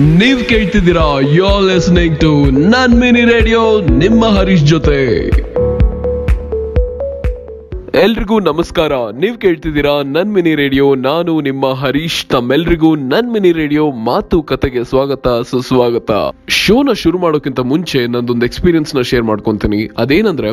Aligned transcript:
ನೀವ್ 0.00 0.44
ಕೇಳ್ತಿದ್ದೀರಾ 0.44 1.20
you're 1.32 1.60
listening 1.60 2.20
to 2.20 2.50
ನನ್ 2.50 2.94
ಮಿನಿ 3.00 3.24
ರೇಡಿಯೋ 3.24 3.80
ನಿಮ್ಮ 3.80 4.26
ಹರೀಶ್ 4.26 4.62
ಜೊತೆ. 4.62 5.30
ಎಲ್ರಿಗೂ 8.02 8.40
ನಮಸ್ಕಾರ. 8.40 8.92
ನೀವ್ 8.92 9.38
ಕೇಳ್ತಿದ್ದೀರಾ 9.38 10.02
ನನ್ 10.02 10.32
ಮಿನಿ 10.32 10.54
ರೇಡಿಯೋ. 10.54 10.94
ನಾನು 10.94 11.40
ನಿಮ್ಮ 11.40 11.74
ಹರೀಶ್ 11.74 12.26
ತಮ್ಮೆಲ್ರಿಗೂ 12.26 12.94
ನನ್ 12.94 13.32
ಮಿನಿ 13.32 13.52
ರೇಡಿಯೋ 13.52 13.90
ಮಾತು 13.90 14.42
ಕತೆಗೆ 14.42 14.84
ಸ್ವಾಗತ, 14.84 15.28
ಸುಸ್ವಾಗತ. 15.28 16.10
ಶೋನ 16.48 16.88
ಶುರು 16.92 17.18
ಮಾಡೋಕ್ಕಿಂತ 17.18 17.60
ಮುಂಚೆ 17.60 18.06
ನಂದೊಂದು 18.06 18.46
ಎಕ್ಸ್ಪೀರಿಯನ್ಸ್ನ 18.46 19.00
ಶೇರ್ 19.00 19.22
ಮಾಡ್ಕೊಂತೀನಿ. 19.22 19.90
ಅದೇನಂದ್ರೆ, 19.98 20.48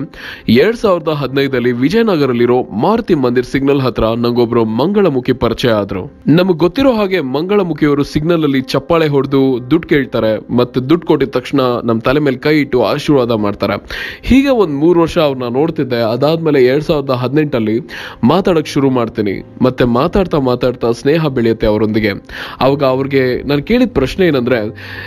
ಎರಡ್ 0.49 0.75
ಸಾವಿರದ 0.75 1.07
ಹದಿನೈದಲ್ಲಿ 1.07 1.71
ವಿಜಯನಗರಲ್ಲಿರೋ 1.71 2.63
ಮಾರುತಿ 2.63 3.15
ಮಂದಿರ್ 3.15 3.45
ಸಿಗ್ನಲ್ 3.45 3.81
ಹತ್ರ 3.81 4.03
ನಂಗೊಬ್ರು 4.03 4.65
ಮಂಗಳಮುಖಿ 4.65 5.33
ಪರಿಚಯ 5.33 5.69
ಆದ್ರು. 5.69 6.13
ನಮಗ್ 6.27 6.57
ಗೊತ್ತಿರೋ 6.57 6.93
ಹಾಗೆ 6.93 7.21
ಮಂಗಳಮುಖಿಯವರು 7.21 8.03
ಸಿಗ್ನಲ್ 8.03 8.43
ಅಲ್ಲಿ 8.43 8.61
ಚಪ್ಪಾಳೆ 8.61 9.07
ಹೊಡೆದು 9.07 9.71
ದುಡ್ಡು 9.71 9.87
ಕೇಳ್ತಾರೆ 9.87 10.57
ಮತ್ತೆ 10.57 10.89
ದುಡ್ಡು 10.89 11.07
ಕೊಟ್ಟಿದ 11.07 11.29
ತಕ್ಷಣ 11.29 11.59
ನಮ್ 11.83 12.01
ತಲೆ 12.01 12.19
ಮೇಲೆ 12.19 12.37
ಕೈ 12.37 12.59
ಇಟ್ಟು 12.59 12.83
ಆಶೀರ್ವಾದ 12.83 13.31
ಮಾಡ್ತಾರೆ. 13.31 13.85
ಹೀಗೆ 14.21 14.49
ಒಂದ್ 14.49 14.75
ಮೂರು 14.75 15.01
ವರ್ಷ 15.01 15.17
ಅವ್ರನ್ನ 15.17 15.53
ನೋಡ್ತಿದ್ದೆ. 15.53 16.11
ಅದಾದ್ಮೇಲೆ 16.11 16.65
ಎರಡ್ 16.65 16.83
ಸಾವಿರದ 16.83 17.09
ಹದಿನೆಂಟಲ್ಲಿ 17.35 17.79
ಮಾತಾಡೋಕ್ಕೆ 18.23 18.71
ಶುರು 18.71 18.89
ಮಾಡ್ತೀನಿ. 18.89 19.43
ಮತ್ತೆ 19.61 19.83
ಮಾತಾಡ್ತಾ 19.83 20.39
ಮಾತಾಡ್ತಾ 20.39 20.91
ಸ್ನೇಹ 20.91 21.27
ಬೆಳೆಯುತ್ತೆ 21.27 21.67
ಅವರೊಂದಿಗೆ. 21.67 22.09
ಅವಾಗ 22.61 22.83
ಅವ್ರಿಗೆ 22.83 23.43
ನಾನು 23.43 23.63
ಕೇಳಿದ 23.63 23.91
ಪ್ರಶ್ನೆ 23.93 24.27
ಏನಂದ್ರೆ, 24.27 24.59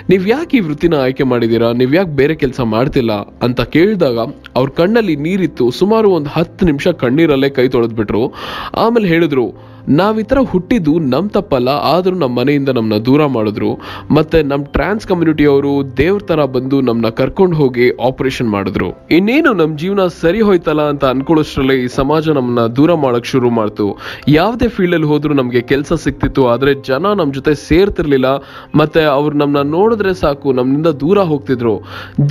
ನೀವು 0.08 0.28
ಯಾಕೆ 0.28 0.56
ಈ 0.56 0.60
ವೃತ್ತಿನ 0.60 0.94
ಆಯ್ಕೆ 0.94 1.22
ಮಾಡಿದ್ದೀರಾ 1.22 1.72
ನೀವು 1.72 1.94
ಯಾಕೆ 1.94 2.10
ಬೇರೆ 2.10 2.34
ಕೆಲಸ 2.34 2.60
ಮಾಡ್ತಿಲ್ಲ? 2.60 3.12
ಅಂತ 3.42 3.60
ಕೇಳಿದಾಗ 3.60 4.18
ಅವ್ರ 4.56 4.68
ಕಣ್ಣಲ್ಲಿ 4.68 5.16
ನೀರಿತ್ತು. 5.16 5.70
ಸುಮಾರು 5.70 6.10
ಒಂದು 6.10 6.30
ಹತ್ತು 6.30 6.66
ನಿಮಿಷ 6.66 6.88
ಕಣ್ಣೀರಲ್ಲೇ 6.88 7.48
ಕೈ 7.48 7.68
ತೊಳೆದ್ಬಿಟ್ರು. 7.68 8.34
ಆಮೇಲೆ 8.76 9.08
ಹೇಳಿದ್ರು 9.08 9.77
ನಾವ್ 9.98 10.16
ಈ 10.20 10.22
ತರ 10.22 10.38
ಹುಟ್ಟಿದ್ದು 10.52 10.98
ನಮ್ 10.98 11.28
ತಪ್ಪಲ್ಲ, 11.30 11.70
ಆದರೂ 11.92 12.16
ನಮ್ಮ 12.16 12.34
ಮನೆಯಿಂದ 12.38 12.70
ನಮ್ಮನ್ನ 12.76 12.98
ದೂರ 13.04 13.26
ಮಾಡಿದ್ರು. 13.26 13.70
ಮತ್ತೆ 14.16 14.42
ನಮ್ಮ 14.42 14.64
ಟ್ರಾನ್ಸ್ 14.76 15.06
ಕಮ್ಯುನಿಟಿ 15.06 15.44
ಅವರು 15.44 15.72
ದೇವ್ರ 15.96 16.20
ತರ 16.30 16.44
ಬಂದು 16.44 16.80
ನಮ್ಮನ್ನ 16.80 17.10
ಕರ್ಕೊಂಡು 17.20 17.56
ಹೋಗಿ 17.56 17.86
ಆಪರೇಷನ್ 18.08 18.50
ಮಾಡಿದ್ರು. 18.50 18.88
ಇನ್ನೇನು 19.10 19.52
ನಮ್ಮ 19.52 19.76
ಜೀವನ 19.76 20.06
ಸರಿ 20.22 20.40
ಹೋಯ್ತಲ್ಲ 20.40 20.82
ಅಂತ 20.82 21.04
ಅನ್ಕೊಳ್ಳೋಷ್ಟ್ರಲ್ಲೇ 21.04 21.76
ಈ 21.84 21.86
ಸಮಾಜ 21.86 22.28
ನಮ್ಮನ್ನ 22.28 22.64
ದೂರ 22.66 22.94
ಮಾಡಕ್ 22.94 23.26
ಶುರು 23.26 23.50
ಮಾಡ್ತು. 23.50 23.86
ಯಾವುದೇ 24.28 24.68
ಫೀಲ್ಡ್ 24.68 24.94
ಅಲ್ಲಿ 24.94 25.08
ಹೋದ್ರು 25.08 25.34
ನಮ್ಗೆ 25.34 25.60
ಕೆಲಸ 25.60 25.92
ಸಿಕ್ತಿತ್ತು 25.92 26.48
ಆದ್ರೆ 26.48 26.74
ಜನ 26.74 27.12
ನಮ್ಮ 27.20 27.32
ಜೊತೆ 27.32 27.54
ಸೇರ್ತಿರ್ಲಿಲ್ಲ. 27.54 28.28
ಮತ್ತೆ 28.74 29.04
ಅವ್ರು 29.04 29.34
ನಮ್ಮನ್ನ 29.36 29.70
ನೋಡಿದ್ರೆ 29.70 30.14
ಸಾಕು 30.14 30.52
ನಮ್ಮಿಂದ 30.52 30.86
ದೂರ 30.86 31.18
ಹೋಗ್ತಿದ್ರು. 31.18 31.74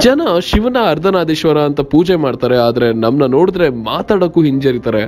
ಜನ 0.05 0.21
ಶಿವನ 0.41 0.77
ಅರ್ಧನಾದೇಶ್ವರ 0.89 1.57
ಅಂತ 1.59 1.81
ಪೂಜೆ 1.81 2.15
ಮಾಡ್ತಾರೆ, 2.15 2.57
ಆದ್ರೆ 2.57 2.93
ನಮ್ಮನ್ನ 2.93 3.31
ನೋಡಿದ್ರೆ 3.37 3.69
ಮಾತಾಡಕ್ಕೂ 3.69 4.41
ಹಿಂಜರಿತಾರೆ. 4.41 5.03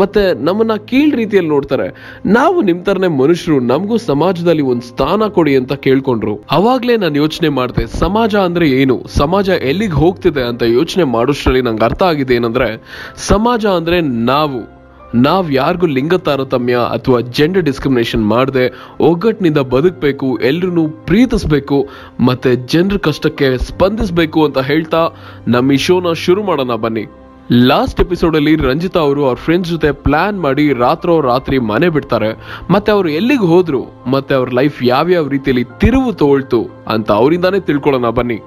ಮತ್ತೆ 0.00 0.44
ನಮ್ಮನ್ನ 0.44 0.76
ಕೀಳ್ 0.90 1.12
ರೀತಿಯಲ್ಲಿ 1.14 1.50
ನೋಡ್ತಾರೆ. 1.50 1.93
ನಾವು 2.26 2.62
ನಿಮ್ 2.62 2.84
ತರನೇ 2.84 3.08
ಮನುಷ್ಯರು, 3.08 3.60
ನಮಗೂ 3.60 3.96
ಸಮಾಜದಲ್ಲಿ 3.96 4.62
ಒಂದ್ 4.62 4.82
ಸ್ಥಾನ 4.82 5.22
ಕೊಡಿ 5.28 5.56
ಅಂತ 5.56 5.72
ಕೇಳ್ಕೊಂಡ್ರು. 5.72 6.38
ಅವಾಗ್ಲೇ 6.50 6.96
ನಾನು 6.96 7.16
ಯೋಚನೆ 7.16 7.48
ಮಾಡ್ದೆ, 7.48 7.86
ಸಮಾಜ 7.86 8.34
ಅಂದ್ರೆ 8.34 8.70
ಏನು? 8.70 9.02
ಸಮಾಜ 9.08 9.48
ಎಲ್ಲಿಗೆ 9.48 9.92
ಹೋಗ್ತಿದೆ 9.92 10.42
ಅಂತ 10.42 10.62
ಯೋಚನೆ 10.62 11.04
ಮಾಡೋಷ್ಟ್ರಲ್ಲಿ 11.04 11.62
ನಂಗೆ 11.62 11.84
ಅರ್ಥ 11.84 12.02
ಆಗಿದೆ 12.02 12.34
ಏನಂದ್ರೆ, 12.34 12.82
ಸಮಾಜ 13.16 13.66
ಅಂದ್ರೆ 13.66 14.00
ನಾವು. 14.00 14.74
ನಾವ್ 15.14 15.52
ಯಾರಿಗೂ 15.52 15.86
ಲಿಂಗ 15.86 16.14
ತಾರತಮ್ಯ 16.14 16.76
ಅಥವಾ 16.92 17.20
ಜೆಂಡರ್ 17.20 17.62
ಡಿಸ್ಕ್ರಿಮಿನೇಷನ್ 17.62 18.26
ಮಾಡದೆ, 18.26 18.80
ಒಗ್ಗಟ್ಟಿನಿಂದ 19.00 19.58
ಬದುಕಬೇಕು 19.58 20.36
ಎಲ್ರೂ 20.36 20.88
ಪ್ರೀತಿಸ್ಬೇಕು, 20.88 21.88
ಮತ್ತೆ 22.20 22.56
ಜನರ 22.56 22.96
ಕಷ್ಟಕ್ಕೆ 22.96 23.58
ಸ್ಪಂದಿಸಬೇಕು 23.58 24.44
ಅಂತ 24.44 24.58
ಹೇಳ್ತಾ 24.58 25.08
ನಮ್ಮ 25.48 25.72
ಈ 25.72 25.76
ಶೋನ 25.76 26.12
ಶುರು 26.12 26.42
ಮಾಡೋಣ 26.42 26.74
ಬನ್ನಿ. 26.74 27.06
ಲಾಸ್ಟ್ 27.52 28.00
ಎಪಿಸೋಡ್ 28.00 28.36
ಅಲ್ಲಿ 28.36 28.56
ರಂಜಿತಾ 28.56 29.00
ಅವರು 29.00 29.24
ಅವ್ರ 29.24 29.36
ಫ್ರೆಂಡ್ಸ್ 29.36 29.70
ಜೊತೆ 29.70 29.92
ಪ್ಲಾನ್ 29.92 30.40
ಮಾಡಿ 30.40 30.72
ರಾತ್ರೋ 30.72 31.20
ರಾತ್ರಿ 31.20 31.58
ಮನೆ 31.58 31.88
ಬಿಡ್ತಾರೆ. 31.88 32.60
ಮತ್ತೆ 32.70 32.92
ಅವ್ರು 32.92 33.08
ಎಲ್ಲಿಗೆ 33.08 33.46
ಹೋದ್ರು? 33.46 33.84
ಮತ್ತೆ 34.10 34.34
ಅವ್ರ 34.34 34.48
ಲೈಫ್ 34.52 34.84
ಯಾವ್ಯಾವ 34.84 35.28
ರೀತಿಯಲ್ಲಿ 35.28 35.64
ತಿರುವು 35.64 36.12
ತೋಳ್ತು 36.12 36.66
ಅಂತ 36.88 37.12
ಅವರಿಂದಾನೇ 37.12 37.60
ತಿಳ್ಕೊಳ್ಳೋಣ 37.60 38.10
ಬನ್ನಿ. 38.10 38.40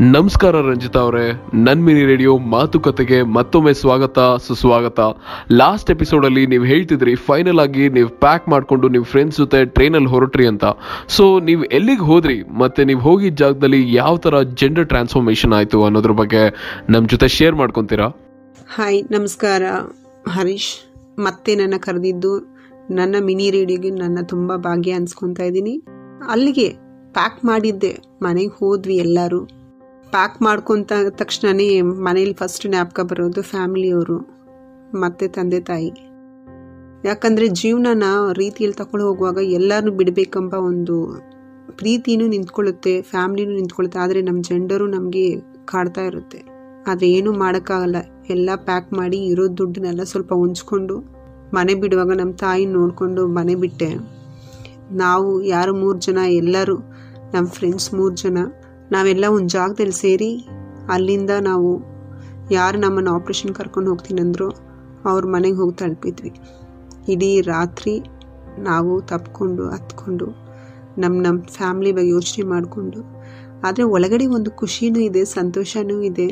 ನಮಸ್ಕಾರ 0.00 0.56
ರಂಜಿತಾ 0.56 1.00
ಅವರೇ. 1.00 1.42
ನನ್ 1.54 1.84
ಮಿನಿ 1.84 2.04
ರೇಡಿಯೋ 2.04 2.38
ಮಾತುಕತೆಗೆ 2.38 3.22
ಮತ್ತೊಮ್ಮೆ 3.22 3.72
ಸ್ವಾಗತ, 3.72 4.18
ಸುಸ್ವಾಗತ. 4.18 5.00
ಲಾಸ್ಟ್ 5.52 5.90
ಎಪಿಸೋಡ್ 5.90 6.24
ಅಲ್ಲಿ 6.24 6.46
ನೀವು 6.46 6.64
ಹೇಳ್ತಿದ್ರಿ 6.64 7.14
ಫೈನಲ್ 7.14 7.60
ಆಗಿ 7.60 7.88
ನೀವು 7.88 8.08
ಪ್ಯಾಕ್ 8.08 8.48
ಮಾಡ್ಕೊಂಡು 8.48 8.88
ನಿಮ್ಮ 8.88 9.04
ಫ್ರೆಂಡ್ಸ್ 9.04 9.38
ಜೊತೆ 9.38 9.64
ಟ್ರೈನ್ 9.64 9.94
ಅಲ್ಲಿ 9.94 10.08
ಹೊರಟ್ರಿ 10.08 10.46
ಅಂತ. 10.46 10.64
ಸೊ 11.08 11.40
ನೀವು 11.40 11.64
ಎಲ್ಲಿಗೆ 11.64 12.02
ಹೋದ್ರಿ? 12.02 12.42
ಮತ್ತೆ 12.42 12.84
ನೀವು 12.84 13.00
ಹೋಗಿದ್ದ 13.00 13.38
ಜಾಗದಲ್ಲಿ 13.38 13.94
ಯಾವ 13.94 14.16
ತರ 14.16 14.42
ಜೆಂಡರ್ 14.42 14.88
ಟ್ರಾನ್ಸ್ಫಾರ್ಮೇಶನ್ 14.88 15.52
ಆಯ್ತು 15.52 15.84
ಅನ್ನೋದ್ರ 15.84 16.10
ಬಗ್ಗೆ 16.10 16.54
ನಮ್ಮ 16.90 17.08
ಜೊತೆ 17.08 17.28
ಶೇರ್ 17.28 17.54
ಮಾಡ್ಕೊಂತೀರಾ? 17.54 18.08
ಹಾಯ್, 18.54 18.98
ನಮಸ್ಕಾರ. 19.10 19.62
ಹರೀಶ್, 20.26 20.70
ಮತ್ತೆ 21.18 21.54
ನನ್ನ 21.54 21.76
ಕರೆದಿದ್ದು 21.76 22.30
ನನ್ನ 22.90 23.16
ಮಿನಿ 23.20 23.46
ರೇಡಿಯೋಗೆ 23.50 23.90
ನನ್ನ 23.90 24.18
ತುಂಬ 24.22 24.56
ಭಾಗ್ಯ 24.56 24.92
ಅನ್ಸ್ಕೊತಾ 24.92 25.44
ಇದ್ದೀನಿ. 25.44 25.74
ಅಲ್ಲಿಗೆ 26.28 26.66
ಪ್ಯಾಕ್ 27.12 27.38
ಮಾಡಿದ್ದೆ, 27.44 27.92
ಮನೆಗೆ 28.22 28.52
ಹೋದ್ವಿ 28.58 28.96
ಎಲ್ಲರೂ. 28.96 29.40
ಪ್ಯಾಕ್ 30.10 30.38
ಮಾಡ್ಕೊತ 30.42 30.92
ತಕ್ಷಣನೇ 31.10 31.68
ಮನೇಲಿ 32.06 32.32
ಫಸ್ಟ್ 32.32 32.66
ನ್ಯಾಪ್ಕ 32.66 33.00
ಬರೋದು 33.00 33.42
ಫ್ಯಾಮಿಲಿಯವರು 33.42 34.18
ಮತ್ತೆ 35.00 35.28
ತಂದೆ 35.28 35.60
ತಾಯಿ. 35.60 35.92
ಯಾಕಂದರೆ 37.04 37.48
ಜೀವನನ 37.48 38.08
ರೀತಿಯಲ್ಲಿ 38.32 38.76
ತಗೊಂಡು 38.76 39.06
ಹೋಗುವಾಗ 39.06 39.38
ಎಲ್ಲರನ್ನೂ 39.58 39.92
ಬಿಡಬೇಕೆಂಬ 39.92 40.54
ಒಂದು 40.70 40.96
ಪ್ರೀತಿನೂ 41.76 42.26
ನಿಂತ್ಕೊಳ್ಳುತ್ತೆ 42.26 42.96
ಫ್ಯಾಮ್ಲಿನೂ 43.02 43.52
ನಿಂತ್ಕೊಳ್ಳುತ್ತೆ, 43.52 43.98
ಆದರೆ 43.98 44.22
ನಮ್ಮ 44.22 44.42
ಜೆಂಡರು 44.42 44.86
ನಮಗೆ 44.86 45.28
ಕಾಡ್ತಾ 45.64 46.02
ಇರುತ್ತೆ. 46.02 46.40
ಆದರೆ 46.86 47.10
ಏನೂ 47.10 47.32
ಮಾಡೋಕ್ಕಾಗಲ್ಲ. 47.32 47.96
ಎಲ್ಲ 48.30 48.50
ಪ್ಯಾಕ್ 48.56 48.92
ಮಾಡಿ 48.92 49.18
ಇರೋ 49.24 49.48
ದುಡ್ಡನ್ನೆಲ್ಲ 49.48 50.02
ಸ್ವಲ್ಪ 50.02 50.32
ಹೊಂಚ್ಕೊಂಡು 50.32 50.98
ಮನೆ 51.54 51.74
ಬಿಡುವಾಗ 51.74 52.12
ನಮ್ಮ 52.16 52.32
ತಾಯಿ 52.32 52.66
ನೋಡಿಕೊಂಡು 52.66 53.28
ಮನೆ 53.28 53.54
ಬಿಟ್ಟೆ. 53.54 53.94
ನಾವು 54.90 55.42
ಯಾರು 55.42 55.74
ಮೂರು 55.74 55.98
ಜನ, 55.98 56.18
ಎಲ್ಲರೂ 56.30 56.76
ನಮ್ಮ 57.34 57.46
ಫ್ರೆಂಡ್ಸ್ 57.48 57.94
ಮೂರು 57.94 58.14
ಜನ. 58.14 58.38
ನಾವೆಲ್ಲ 58.92 59.24
ಒಂದು 59.30 59.48
ಜಾಗದಲ್ಲಿ 59.48 59.92
ಸೇರಿ 59.92 60.46
ಅಲ್ಲಿಂದ 60.88 61.30
ನಾವು 61.40 61.70
ಯಾರು 62.50 62.78
ನಮ್ಮನ್ನು 62.78 63.14
ಆಪ್ರೇಷನ್ 63.14 63.54
ಕರ್ಕೊಂಡು 63.54 63.90
ಹೋಗ್ತೀನಿ 63.90 64.20
ಅಂದರು 64.20 64.48
ಅವ್ರ 65.04 65.26
ಮನೆಗೆ 65.26 65.56
ಹೋಗಿ 65.56 65.74
ತಲುಪಿದ್ವಿ. 65.74 66.32
ಇಡೀ 67.08 67.40
ರಾತ್ರಿ 67.40 68.02
ನಾವು 68.58 69.00
ತಪ್ಕೊಂಡು, 69.00 69.70
ಹತ್ಕೊಂಡು 69.70 70.26
ನಮ್ಮ 70.98 71.22
ನಮ್ಮ 71.22 71.42
ಫ್ಯಾಮ್ಲಿ 71.42 71.92
ಬಗ್ಗೆ 71.92 72.10
ಯೋಚನೆ 72.10 72.44
ಮಾಡಿಕೊಂಡು. 72.44 73.00
ಆದರೆ 73.66 73.82
ಒಳಗಡೆ 73.82 74.26
ಒಂದು 74.26 74.50
ಖುಷಿನೂ 74.50 75.00
ಇದೆ, 75.00 75.24
ಸಂತೋಷನೂ 75.24 76.02
ಇದೆ. 76.02 76.28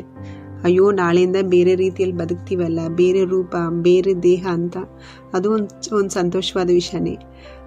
ಅಯ್ಯೋ, 0.63 0.91
ನಾಳೆಯಿಂದ 0.91 1.35
ಬೇರೆ 1.41 1.75
ರೀತಿಯಲ್ಲಿ 1.75 2.17
ಬದುಕ್ತೀವಲ್ಲ, 2.17 2.79
ಬೇರೆ 2.87 3.23
ರೂಪ, 3.23 3.55
ಬೇರೆ 3.69 4.23
ದೇಹ 4.23 4.47
ಅಂತ. 4.51 4.77
ಅದು 5.33 5.51
ಒಂದು 5.51 5.95
ಒಂದು 5.97 6.09
ಸಂತೋಷವಾದ 6.09 6.69
ವಿಷಯನೇ. 6.69 7.17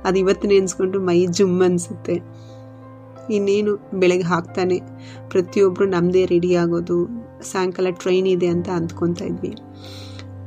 ಅದು 0.04 0.18
ಇವತ್ತು 0.18 0.48
ನೆನೆಸ್ಕೊಂಡು 0.48 1.00
ಮೈ 1.00 1.26
ಜುಮ್ 1.26 1.62
ಅನಿಸುತ್ತೆ. 1.62 2.20
ಇನ್ನೇನು, 3.30 3.76
ಬೆಳಗ್ಗೆ 3.94 4.24
ಹಾಕ್ತಾನೆ. 4.24 4.80
ಪ್ರತಿಯೊಬ್ಬರು 5.28 5.88
ನಮ್ಮದೇ 5.88 6.24
ರೆಡಿ 6.24 6.54
ಆಗೋದು. 6.54 7.08
ಸಾಯಂಕಾಲ 7.42 7.86
ಟ್ರೈನ್ 7.90 8.26
ಇದೆ 8.26 8.46
ಅಂತ 8.46 8.68
ಅಂದ್ಕೊತಾ 8.68 9.24
ಇದ್ವಿ. 9.24 9.54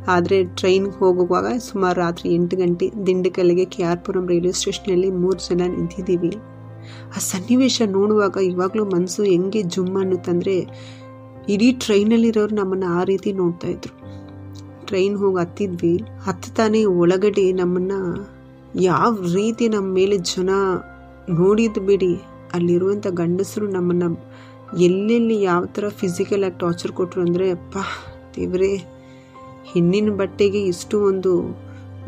ಆದರೆ 0.08 0.44
ಟ್ರೈನ್ಗೆ 0.44 1.00
ಹೋಗುವಾಗ 1.00 1.46
ಸುಮಾರು 1.58 2.00
ರಾತ್ರಿ 2.00 2.34
ಎಂಟು 2.34 2.58
ಗಂಟೆ 2.58 2.92
ದಿಂಡಕಲ್ಲಿಗೆ 3.08 3.66
ಕೆ 3.66 3.84
ಆರ್ 3.84 4.00
ಪುರಂ 4.00 4.28
ರೈಲ್ವೆ 4.28 4.52
ಸ್ಟೇಷನಲ್ಲಿ 4.52 5.12
ಮೂರು 5.12 5.50
ಜನ 5.50 5.62
ನಿಂತಿದ್ದೀವಿ. 5.68 6.32
ಆ 7.16 7.20
ಸನ್ನಿವೇಶ 7.20 7.82
ನೋಡುವಾಗ 7.86 8.38
ಇವಾಗಲೂ 8.44 8.86
ಮನಸ್ಸು 8.86 9.24
ಹೆಂಗೆ 9.24 9.64
ಜುಮ್ 9.64 9.98
ಅನ್ನುತ್ತಂದರೆ 9.98 10.68
ಇಡೀ 11.48 11.72
ಟ್ರೈನಲ್ಲಿರೋರು 11.72 12.56
ನಮ್ಮನ್ನು 12.56 12.88
ಆ 13.00 13.04
ರೀತಿ 13.04 13.34
ನೋಡ್ತಾ 13.34 13.68
ಇದ್ರು. 13.68 14.00
ಟ್ರೈನ್ 14.86 15.18
ಹೋಗಿ 15.18 15.40
ಹತ್ತಿದ್ವಿ. 15.40 16.04
ಹತ್ತಾನೆ 16.22 16.86
ಒಳಗಡೆ 16.86 17.52
ನಮ್ಮನ್ನು 17.52 18.30
ಯಾವ 18.76 19.18
ರೀತಿ 19.34 19.70
ನಮ್ಮ 19.70 19.94
ಮೇಲೆ 19.94 20.18
ಜನ 20.18 20.50
ನೋಡಿದ್ದು 21.30 21.82
ಬಿಡಿ. 21.82 22.16
ಅಲ್ಲಿರುವಂಥ 22.54 23.08
ಗಂಡಸರು 23.08 23.68
ನಮ್ಮನ್ನು 23.68 24.30
ಎಲ್ಲೆಲ್ಲಿ 24.80 25.42
ಯಾವ 25.42 25.66
ಥರ 25.66 25.90
ಫಿಸಿಕಲ್ 25.90 26.44
ಆಗಿ 26.44 26.60
ಟಾರ್ಚರ್ 26.60 26.92
ಕೊಟ್ಟರು 26.92 27.22
ಅಂದರೆ, 27.22 27.52
ಅಪ್ಪ, 27.52 27.78
ದೇವರೇ, 28.36 28.76
ಹೆಣ್ಣಿನ 29.66 30.10
ಬಟ್ಟೆಗೆ 30.16 30.62
ಇಷ್ಟು 30.62 31.02
ಒಂದು 31.02 31.60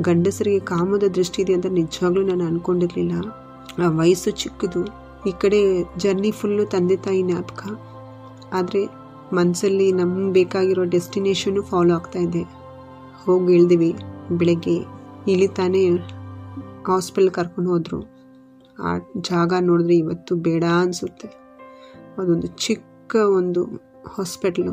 ಗಂಡಸರಿಗೆ 0.02 0.60
ಕಾಮದ 0.60 1.04
ದೃಷ್ಟಿ 1.16 1.42
ಇದೆ 1.42 1.54
ಅಂತ 1.54 1.66
ನಿಜವಾಗ್ಲೂ 1.66 2.22
ನಾನು 2.22 2.46
ಅಂದ್ಕೊಂಡಿರಲಿಲ್ಲ 2.46 3.14
ಆ 3.84 3.90
ವಯಸ್ಸು 3.90 4.32
ಚಿಕ್ಕದು. 4.32 4.86
ಈ 5.30 5.32
ಕಡೆ 5.40 5.84
ಜರ್ನಿ 5.98 6.32
ಫುಲ್ಲು 6.32 6.66
ತಂದೆ 6.66 6.96
ತಾಯಿ 6.96 7.22
ಜ್ಞಾಪಕ. 7.22 7.68
ಆದರೆ 8.54 9.01
ಮನಸ್ಸಲ್ಲಿ 9.34 9.92
ನಮ್ಗೆ 9.92 10.34
ಬೇಕಾಗಿರೋ 10.34 10.84
ಡೆಸ್ಟಿನೇಷನು 10.84 11.64
ಫಾಲೋ 11.64 11.94
ಆಗ್ತಾ 11.94 12.20
ಇದೆ. 12.20 12.44
ಹೋಗಿ 13.26 13.54
ಇಳ್ದಿವಿ 13.54 13.94
ಬೆಳಗ್ಗೆ 14.32 14.76
ಇಳಿತಾನೆ 15.28 15.90
ಹಾಸ್ಪಿಟಲ್ 16.88 17.32
ಕರ್ಕೊಂಡು 17.32 17.70
ಹೋದರು. 17.70 18.12
ಆ 18.84 18.98
ಜಾಗ 19.22 19.54
ನೋಡಿದ್ರೆ 19.60 19.98
ಇವತ್ತು 19.98 20.36
ಬೇಡ 20.36 20.64
ಅನಿಸುತ್ತೆ. 20.64 21.28
ಅದೊಂದು 22.18 22.48
ಚಿಕ್ಕ 22.48 23.16
ಒಂದು 23.16 23.64
ಹಾಸ್ಪಿಟ್ಲು. 24.18 24.72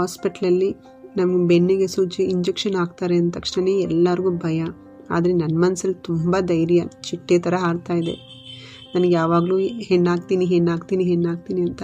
ಹಾಸ್ಪಿಟ್ಲಲ್ಲಿ 0.00 0.76
ನಮಗೆ 1.16 1.46
ಬೆನ್ನಿಗೆ 1.46 1.86
ಸೂಜಿ 1.86 2.22
ಇಂಜೆಕ್ಷನ್ 2.22 2.74
ಹಾಕ್ತಾರೆ 2.74 3.16
ಅಂದ 3.16 3.34
ತಕ್ಷಣ 3.34 3.68
ಎಲ್ಲರಿಗೂ 3.68 4.30
ಭಯ. 4.30 4.64
ಆದರೆ 5.10 5.32
ನನ್ನ 5.32 5.64
ಮನಸ್ಸಲ್ಲಿ 5.64 6.02
ತುಂಬ 6.02 6.36
ಧೈರ್ಯ, 6.40 6.82
ಚಿಟ್ಟೆ 7.02 7.38
ಥರ 7.38 7.54
ಹಾಡ್ತಾ 7.54 7.94
ಇದೆ. 7.94 8.45
ನನಗೆ 8.94 9.10
ಯಾವಾಗಲೂ 9.10 9.56
ಹೆಣ್ಣಾಗ್ತೀನಿ 9.58 10.44
ಹೆಣ್ಣಾಗ್ತೀನಿ 10.44 11.04
ಹೆಣ್ಣಾಗ್ತೀನಿ 11.04 11.60
ಅಂತ. 11.60 11.82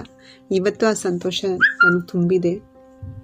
ಇವತ್ತು 0.51 0.87
ಆ 0.87 0.93
ಸಂತೋಷ 0.93 1.45
ನನಗೆ 1.85 2.07
ತುಂಬಿದೆ. 2.07 2.63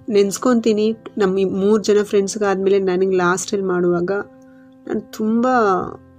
ನೆನೆಸ್ಕೊತೀನಿ, 0.09 0.95
ನಮ್ಮ 1.17 1.37
ಮೂರು 1.59 1.83
ಜನ 1.83 1.97
ಫ್ರೆಂಡ್ಸ್ಗಾದಮೇಲೆ 2.03 2.79
ನನಗೆ 2.79 3.15
ಲಾಸ್ಟಲ್ಲಿ 3.15 3.65
ಮಾಡುವಾಗ 3.65 4.11
ನಾನು 4.87 5.01
ತುಂಬ 5.17 5.47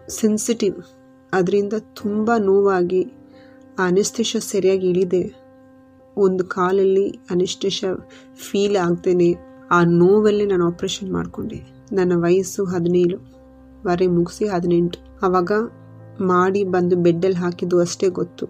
ಸೆನ್ಸಿಟಿವ್ 0.08 0.78
ಅದರಿಂದ 1.32 1.72
ತುಂಬ 1.72 2.30
ನೋವಾಗಿ 2.38 3.02
ಅನಿಸ್ತಿಷ 3.78 4.36
ಸರಿಯಾಗಿ 4.36 4.88
ಇಳಿದೆ. 4.88 5.22
ಒಂದು 6.16 6.44
ಕಾಲಲ್ಲಿ 6.44 7.08
ಅನಿಸ್ತಿಷ 7.30 7.84
ಫೀಲ್ 8.34 8.76
ಆಗ್ತೇನೆ. 8.76 9.34
ಆ 9.70 9.82
ನೋವಲ್ಲೇ 9.84 10.44
ನಾನು 10.44 10.66
ಆಪ್ರೇಷನ್ 10.66 11.12
ಮಾಡಿಕೊಂಡೆ. 11.12 11.58
ನನ್ನ 11.92 12.12
ವಯಸ್ಸು 12.16 12.64
ಹದಿನೇಳು, 12.64 13.18
ವರೆ 13.86 14.06
ಮುಗಿಸಿ 14.06 14.46
ಹದಿನೆಂಟು. 14.46 14.98
ಆವಾಗ 15.26 15.52
ಮಾಡಿ 16.20 16.64
ಬಂದು 16.64 16.96
ಬೆಡ್ಡಲ್ಲಿ 16.96 17.36
ಹಾಕಿದ್ದು 17.36 17.80
ಅಷ್ಟೇ 17.80 18.08
ಗೊತ್ತು. 18.08 18.46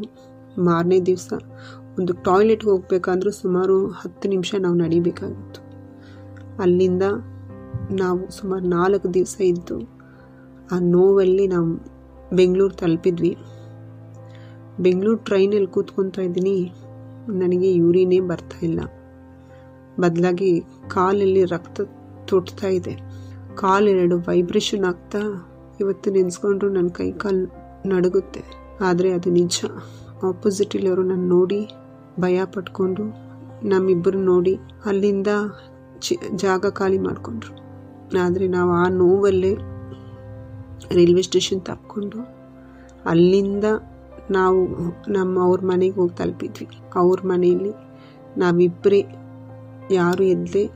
ಮಾರನೇ 0.65 1.01
ದಿವಸ 1.01 1.33
ಒಂದು 1.99 2.13
ಟಾಯ್ಲೆಟ್ಗೆ 2.13 2.71
ಹೋಗ್ಬೇಕಂದ್ರೂ 2.71 3.31
ಸುಮಾರು 3.31 3.87
ಹತ್ತು 3.87 4.29
ನಿಮಿಷ 4.29 4.55
ನಾವು 4.59 4.75
ನಡಿಬೇಕಾಗಿತ್ತು. 4.75 5.61
ಅಲ್ಲಿಂದ 6.63 7.03
ನಾವು 7.91 8.31
ಸುಮಾರು 8.31 8.69
ನಾಲ್ಕು 8.69 9.15
ದಿವಸ 9.15 9.41
ಇದ್ದು 9.41 9.81
ಆ 10.73 10.79
ನೋವಲ್ಲಿ 10.79 11.47
ನಾವು 11.47 11.85
ಬೆಂಗಳೂರು 12.37 12.75
ತಲುಪಿದ್ವಿ. 12.75 13.37
ಬೆಂಗಳೂರು 14.81 15.17
ಟ್ರೈನಲ್ಲಿ 15.17 15.67
ಕೂತ್ಕೊತಾ 15.67 16.23
ಇದ್ದೀನಿ. 16.23 16.73
ನನಗೆ 17.29 17.75
ಯೂರಿನೇ 17.75 18.21
ಬರ್ತಾ 18.21 18.67
ಇಲ್ಲ. 18.67 18.81
ಬದಲಾಗಿ 20.01 20.61
ಕಾಲಲ್ಲಿ 20.89 21.45
ರಕ್ತ 21.45 21.81
ತೊಟ್ತಾ 22.27 22.69
ಇದೆ. 22.69 22.97
ಕಾಲೆರಡು 23.55 24.19
ವೈಬ್ರೇಷನ್ 24.19 24.85
ಆಗ್ತಾ 24.85 25.19
ಇವತ್ತು 25.81 26.11
ನೆನೆಸ್ಕೊಂಡ್ರು 26.11 26.71
ನನ್ನ 26.71 26.89
ಕೈ 26.89 27.13
ಕಾಲು 27.13 27.60
ನಡುಗುತ್ತೆ. 27.87 28.45
ಆದರೆ 28.81 29.13
ಅದು 29.13 29.31
ನಿಜ. 29.31 29.61
ಆಪೋಸಿಟ್ 30.23 30.77
ನನ್ನ 30.85 31.29
ನೋಡಿ 31.29 31.71
ಭಯ 32.21 32.41
ಪಟ್ಕೊಂಡು 32.45 33.05
ನಮ್ಮಿಬ್ಬರು 33.69 34.19
ನೋಡಿ 34.19 34.59
ಅಲ್ಲಿಂದ 34.85 35.27
ಜಾಗ 36.35 36.67
ಖಾಲಿ 36.67 36.99
ಮಾಡಿಕೊಂಡ್ರು. 36.99 37.55
ಆದರೆ 38.19 38.49
ನಾವು 38.49 38.71
ಆ 38.71 38.89
ನೋವಲ್ಲೇ 38.89 39.55
ರೈಲ್ವೆ 40.95 41.23
ಸ್ಟೇಷನ್ 41.23 41.61
ತಪ್ಕೊಂಡು 41.61 42.41
ಅಲ್ಲಿಂದ 43.05 43.65
ನಾವು 44.31 44.67
ನಮ್ಮ 45.09 45.41
ಅವ್ರ 45.41 45.61
ಮನೆಗೆ 45.65 45.95
ಹೋಗಿ 45.95 46.17
ತಲುಪಿದ್ವಿ. 46.17 46.69
ಅವ್ರ 46.95 47.21
ಮನೆಯಲ್ಲಿ 47.25 47.73
ನಾವಿಬ್ಬರೇ 48.37 49.07
ಯಾರು 49.91 50.23
ಎದ್ದೇ 50.23 50.71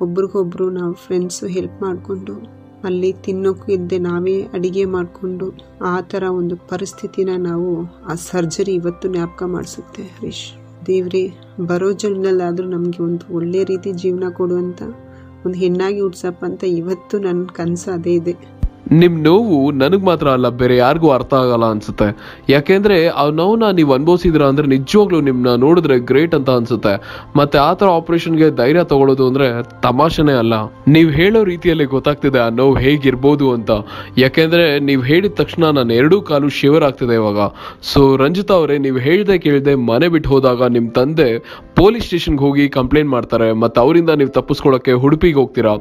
ಒಬ್ರಿಗೊಬ್ರು 0.00 0.70
ನಾವು 0.70 0.92
ಫ್ರೆಂಡ್ಸು 0.92 1.46
ಹೆಲ್ಪ್ 1.46 1.82
ಮಾಡಿಕೊಂಡು 1.82 2.55
ಅಲ್ಲಿ 2.84 3.12
ತಿನ್ನೋಕ್ಕೂ 3.12 3.72
ಇದ್ದೆ 3.72 3.98
ನಾವೇ 3.98 4.42
ಅಡಿಗೆ 4.42 4.84
ಮಾಡಿಕೊಂಡು. 4.84 5.54
ಆ 5.82 6.00
ಥರ 6.00 6.22
ಒಂದು 6.22 6.56
ಪರಿಸ್ಥಿತಿನ 6.56 7.28
ನಾವು 7.38 7.84
ಆ 8.04 8.14
ಸರ್ಜರಿ 8.14 8.74
ಇವತ್ತು 8.74 9.08
ಜ್ಞಾಪಕ 9.08 9.42
ಮಾಡಿಸುತ್ತೆ 9.42 10.02
ಹರೀಶ್. 10.02 10.52
ದೇವ್ರಿ, 10.86 11.30
ಬರೋ 11.66 11.92
ಜನ್ಮದಲ್ಲಾದರೂ 11.92 12.68
ನಮಗೆ 12.68 13.02
ಒಂದು 13.02 13.34
ಒಳ್ಳೆ 13.34 13.64
ರೀತಿ 13.64 13.92
ಜೀವನ 13.92 14.24
ಕೊಡುವಂಥ 14.28 14.82
ಒಂದು 15.46 15.58
ಹೆಣ್ಣಾಗಿ 15.58 16.00
ಹುಟ್ಸಪ್ಪ 16.00 16.44
ಅಂತ 16.44 16.64
ಇವತ್ತು 16.64 17.18
ನನ್ನ 17.18 17.44
ಕನಸು 17.44 17.94
ಅದೇ 17.94 18.14
ಇದೆ. 18.14 18.36
ನಿಮ್ 18.92 19.24
ನೋವು 19.24 19.70
ನನಗೆ 19.70 20.04
ಮಾತ್ರ 20.04 20.28
ಅಲ್ಲ, 20.28 20.48
ಬೇರೆ 20.48 20.76
ಯಾರಿಗೂ 20.76 21.10
ಅರ್ಥ 21.10 21.34
ಆಗಲ್ಲ 21.34 21.64
ಅನ್ಸುತ್ತೆ. 21.64 22.16
ಯಾಕೆಂದ್ರೆ 22.48 23.08
ಆ 23.08 23.28
ನೋವನ್ನ 23.28 23.70
ನೀವು 23.70 23.92
ಅನುಭವಿಸಿದ್ರ 23.92 24.44
ಅಂದ್ರೆ 24.44 24.66
ನಿಜವಾಗ್ಲೂ 24.66 25.20
ನಿಮ್ಮನ್ನ 25.20 25.60
ನೋಡಿದ್ರೆ 25.60 25.98
ಗ್ರೇಟ್ 25.98 26.34
ಅಂತ 26.34 26.50
ಅನ್ಸುತ್ತೆ. 26.50 27.22
ಮತ್ತೆ 27.36 27.58
ಆ 27.58 27.74
ಥರ 27.74 27.86
ಆಪರೇಷನ್ಗೆ 27.86 28.50
ಧೈರ್ಯ 28.50 28.84
ತಗೊಳ್ಳೋದು 28.84 29.26
ಅಂದ್ರೆ 29.26 29.62
ತಮಾಷೆನೇ 29.82 30.32
ಅಲ್ಲ. 30.32 30.54
ನೀವು 30.88 31.10
ಹೇಳೋ 31.10 31.44
ರೀತಿಯಲ್ಲಿ 31.44 31.84
ಗೊತ್ತಾಗ್ತಿದೆ 31.84 32.38
ಆ 32.38 32.48
ನೋವು 32.48 32.74
ಹೇಗಿರ್ಬೋದು 32.74 33.52
ಅಂತ. 33.52 33.70
ಯಾಕೆಂದ್ರೆ 34.18 34.78
ನೀವು 34.78 35.02
ಹೇಳಿದ 35.02 35.32
ತಕ್ಷಣ 35.32 35.64
ನಾನು 35.64 35.92
ಎರಡೂ 35.92 36.20
ಕಾಲು 36.20 36.48
ಶಿವರ್ 36.48 36.84
ಆಗ್ತಿದೆ 36.84 37.14
ಇವಾಗ. 37.14 37.38
ಸೊ 37.82 38.16
ರಂಜಿತಾ 38.16 38.54
ಅವರೇ, 38.54 38.78
ನೀವು 38.78 38.98
ಹೇಳ್ದೆ 38.98 39.38
ಕೇಳ್ದೆ 39.38 39.74
ಮನೆ 39.74 40.08
ಬಿಟ್ಟು 40.08 40.30
ಹೋದಾಗ 40.30 40.62
ನಿಮ್ಮ 40.66 40.90
ತಂದೆ 40.90 41.38
ಪೊಲೀಸ್ 41.78 42.04
ಸ್ಟೇಷನ್ಗೆ 42.08 42.42
ಹೋಗಿ 42.44 42.64
ಕಂಪ್ಲೇಂಟ್ 42.76 43.10
ಮಾಡ್ತಾರೆ, 43.14 43.48
ಮತ್ತು 43.62 43.78
ಅವರಿಂದ 43.84 44.10
ನೀವು 44.20 44.30
ತಪ್ಪಿಸ್ಕೊಳ್ಳೋಕೆ 44.36 44.92
ಉಡುಪಿಗೆ 45.06 45.38
ಹೋಗ್ತೀರಾ? 45.40 45.72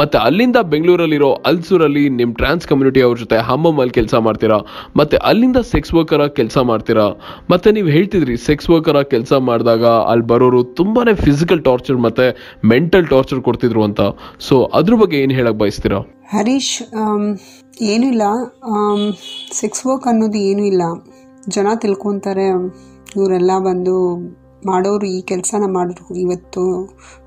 ಮತ್ತು 0.00 0.16
ಅಲ್ಲಿಂದ 0.26 0.58
ಬೆಂಗಳೂರಲ್ಲಿರೋ 0.72 1.30
ಅಲ್ಸೂರಲ್ಲಿ 1.50 2.04
ನಿಮ್ಮ 2.18 2.32
ಟ್ರಾನ್ಸ್ 2.40 2.68
ಕಮ್ಯುನಿಟಿ 2.70 3.00
ಅವ್ರ 3.06 3.16
ಜೊತೆ 3.22 3.38
ಹಮ್ಮಮ್ಮಲ್ಲಿ 3.48 3.94
ಕೆಲಸ 3.98 4.14
ಮಾಡ್ತೀರಾ? 4.26 4.58
ಮತ್ತು 5.00 5.18
ಅಲ್ಲಿಂದ 5.30 5.60
ಸೆಕ್ಸ್ 5.72 5.92
ವರ್ಕರ್ 5.98 6.24
ಕೆಲಸ 6.40 6.58
ಮಾಡ್ತೀರಾ? 6.70 7.06
ಮತ್ತು 7.52 7.70
ನೀವು 7.78 7.88
ಹೇಳ್ತಿದ್ರಿ 7.96 8.36
ಸೆಕ್ಸ್ 8.48 8.70
ವರ್ಕರ್ 8.74 9.00
ಕೆಲಸ 9.14 9.32
ಮಾಡಿದಾಗ 9.48 9.84
ಅಲ್ಲಿ 10.12 10.26
ಬರೋರು 10.32 10.62
ತುಂಬಾ 10.80 11.02
ಫಿಸಿಕಲ್ 11.26 11.62
ಟಾರ್ಚರ್ 11.68 11.98
ಮತ್ತು 12.06 12.26
ಮೆಂಟಲ್ 12.74 13.08
ಟಾರ್ಚರ್ 13.14 13.42
ಕೊಡ್ತಿದ್ರು 13.48 13.82
ಅಂತ. 13.88 14.00
ಸೊ 14.48 14.56
ಅದ್ರ 14.80 14.94
ಬಗ್ಗೆ 15.02 15.18
ಏನು 15.24 15.34
ಹೇಳಕ್ಕೆ 15.40 15.60
ಬಯಸ್ತೀರಾ? 15.64 16.00
ಹರೀಶ್ 16.34 16.74
ಏನಿಲ್ಲ 17.92 18.22
ಸೆಕ್ಸ್ 19.60 19.82
ವರ್ಕ್ 19.88 20.06
ಅನ್ನೋದು 20.12 20.38
ಏನೂ 20.50 20.64
ಇಲ್ಲ. 20.72 20.82
ಜನ 21.56 21.66
ತಿಳ್ಕೊತಾರೆ. 21.84 22.48
ಇವರೆಲ್ಲ 23.18 23.52
ಬಂದು 23.66 23.94
ಮಾಡೋರು 24.66 25.06
ಈ 25.06 25.20
ಕೆಲಸನ 25.20 25.72
ಮಾಡೋರು. 25.72 26.14
ಇವತ್ತು 26.14 26.84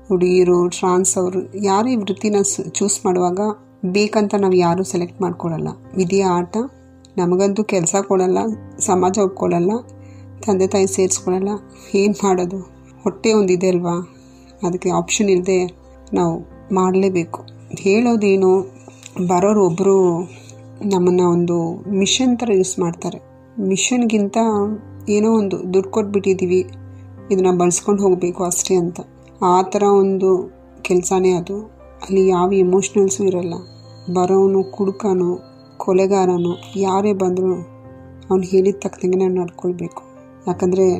ಹುಡುಗಿರು 0.08 0.68
ಟ್ರಾನ್ಸ್ 0.68 1.18
ಅವರು, 1.18 1.56
ಯಾರೇ 1.64 1.96
ವೃತ್ತಿನ 1.96 2.36
ಚೂಸ್ 2.72 3.06
ಮಾಡುವಾಗ 3.06 3.40
ಬೇಕಂತ 3.86 4.34
ನಾವು 4.34 4.54
ಯಾರೂ 4.54 4.82
ಸೆಲೆಕ್ಟ್ 4.82 5.22
ಮಾಡ್ಕೊಳ್ಳಲ್ಲ 5.22 5.68
ವಿಧಿಯ 5.96 6.24
ಆಟ, 6.24 6.56
ನಮಗಂತೂ 7.16 7.64
ಕೆಲಸ 7.64 7.94
ಕೊಡಲ್ಲ, 8.02 8.38
ಸಮಾಜ 8.78 9.18
ಒಪ್ಕೊಳ್ಳಲ್ಲ 9.18 9.70
ತಂದೆ, 10.42 10.66
ತಾಯಿ 10.66 10.86
ಸೇರಿಸ್ಕೊಳ್ಳಲ್ಲ 10.86 11.48
ಏನು 11.94 12.26
ಮಾಡೋದು? 12.26 12.58
ಹೊಟ್ಟೆ 13.02 13.32
ಒಂದಿದೆ 13.32 13.68
ಅಲ್ವಾ? 13.68 14.16
ಅದಕ್ಕೆ 14.62 14.90
ಆಪ್ಷನ್ 14.90 15.30
ಇಲ್ಲದೆ 15.30 15.78
ನಾವು 16.12 16.40
ಮಾಡಲೇಬೇಕು. 16.74 17.44
ಹೇಳೋದೇನು? 17.78 18.74
ಬರೋರು 19.26 19.66
ಒಬ್ಬರು 19.66 20.22
ನಮ್ಮನ್ನು 20.84 21.30
ಒಂದು 21.30 21.84
ಮಿಷನ್ 21.90 22.38
ಥರ 22.38 22.52
ಯೂಸ್ 22.52 22.78
ಮಾಡ್ತಾರೆ. 22.78 23.18
ಮಿಷನ್ಗಿಂತ 23.60 24.36
ಏನೋ 25.08 25.32
ಒಂದು 25.32 25.74
ದುಡ್ಡು 25.74 25.90
ಕೊಟ್ಬಿಟ್ಟಿದ್ದೀವಿ 25.90 26.66
ಇದನ್ನು 27.30 27.58
ಬಳಸ್ಕೊಂಡು 27.58 28.02
ಹೋಗಬೇಕು 28.02 28.44
ಅಷ್ಟೇ 28.44 28.74
ಅಂತ. 28.74 29.00
ಆ 29.44 29.62
ಥರ 29.62 29.82
ಒಂದು 29.82 30.52
ಕೆಲಸನೇ 30.82 31.30
ಅದು. 31.30 31.62
ಅಲ್ಲಿ 32.08 32.28
ಯಾವ 32.28 32.52
ಎಮೋಷ್ನಲ್ಸು 32.52 33.24
ಇರಲ್ಲ. 33.24 33.54
ಬರೋನು, 34.12 34.64
ಕುಡುಕನು, 34.64 35.40
ಕೊಲೆಗಾರನು, 35.76 36.56
ಯಾರೇ 36.76 37.12
ಬಂದರೂ 37.12 37.54
ಅವ್ನು 38.30 38.42
ಹೇಳಿದ 38.42 38.74
ತಕ್ಕಂಗೆ 38.78 39.18
ನಾನು 39.18 39.42
ನಡ್ಕೊಳ್ಬೇಕು. 39.42 40.02
ಯಾಕಂದರೆ 40.46 40.98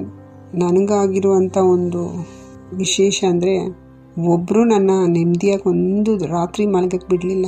ನನಗಾಗಿರುವಂಥ 0.55 1.57
ಒಂದು 1.57 2.27
ವಿಶೇಷ 2.75 3.25
ಅಂದರೆ 3.29 3.85
ಒಬ್ಬರು 4.25 4.65
ನನ್ನ 4.65 4.91
ನೆಮ್ಮದಿಯಾಗಿ 5.07 5.69
ಒಂದು 5.69 6.17
ರಾತ್ರಿ 6.17 6.67
ಮಲಗಕ್ಕೆ 6.67 7.09
ಬಿಡಲಿಲ್ಲ. 7.09 7.47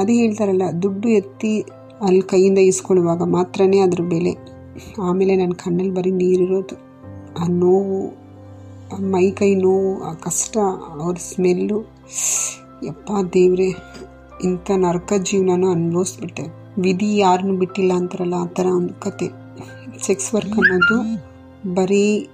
ಅದೇ 0.00 0.14
ಹೇಳ್ತಾರಲ್ಲ, 0.14 0.62
ದುಡ್ಡು 0.82 1.08
ಎತ್ತಿ 1.08 1.60
ಅಲ್ಲಿ 2.00 2.22
ಕೈಯಿಂದ 2.22 2.58
ಇಸ್ಕೊಳ್ಳುವಾಗ 2.58 3.22
ಮಾತ್ರನೇ 3.22 3.78
ಅದ್ರ 3.78 4.00
ಬೆಲೆ. 4.02 4.36
ಆಮೇಲೆ 5.02 5.36
ನನ್ನ 5.36 5.52
ಕಣ್ಣಲ್ಲಿ 5.52 5.94
ಬರೀ 5.94 6.10
ನೀರಿರೋದು 6.10 6.85
ಆ 7.38 7.46
ನೋವು 7.48 8.26
ಮೈ 9.00 9.30
ಕೈ 9.30 9.54
ನೋವು, 9.54 10.02
ಆ 10.02 10.12
ಕಷ್ಟ, 10.12 10.58
ಅವ್ರ 11.00 11.16
ಸ್ಮೆಲ್ಲು. 11.16 11.80
ಯಪ್ಪ 12.86 13.12
ದೇವ್ರೆ, 13.34 13.68
ಇಂಥ 14.44 14.70
ನರಕ 14.70 15.12
ಜೀವನನೂ 15.22 15.70
ಅನುಭವಿಸ್ಬಿಟ್ಟೆ. 15.70 16.42
ವಿಧಿ 16.80 17.16
ಯಾರನ್ನು 17.16 17.54
ಬಿಟ್ಟಿಲ್ಲ 17.54 17.92
ಅಂತಾರಲ್ಲ, 17.92 18.34
ಆ 18.34 18.46
ಥರ 18.46 18.66
ಒಂದು 18.66 19.00
ಕತೆ. 19.00 19.28
ಸೆಕ್ಸ್ 20.02 20.34
ವರ್ಕ್ 20.34 20.52
ಅನ್ನೋದು 20.52 20.98
ಬರೀ 21.74 22.28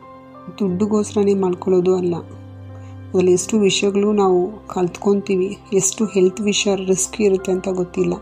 ದುಡ್ಡುಗೋಸ್ಕರನೇ 0.58 1.34
ಮಾಡ್ಕೊಳ್ಳೋದು 1.34 1.96
ಅಲ್ಲ. 1.96 2.14
ಅದರಲ್ಲಿ 2.16 3.32
ಎಷ್ಟು 3.32 3.58
ವಿಷಯಗಳು 3.58 4.12
ನಾವು 4.12 4.68
ಕಲ್ತ್ಕೊತೀವಿ, 4.68 5.58
ಎಷ್ಟು 5.72 6.04
ಹೆಲ್ತ್ 6.04 6.40
ವಿಷಯ 6.40 6.74
ರಿಸ್ಕ್ 6.74 7.20
ಇರುತ್ತೆ 7.20 7.52
ಅಂತ 7.52 7.68
ಗೊತ್ತಿಲ್ಲ. 7.68 8.14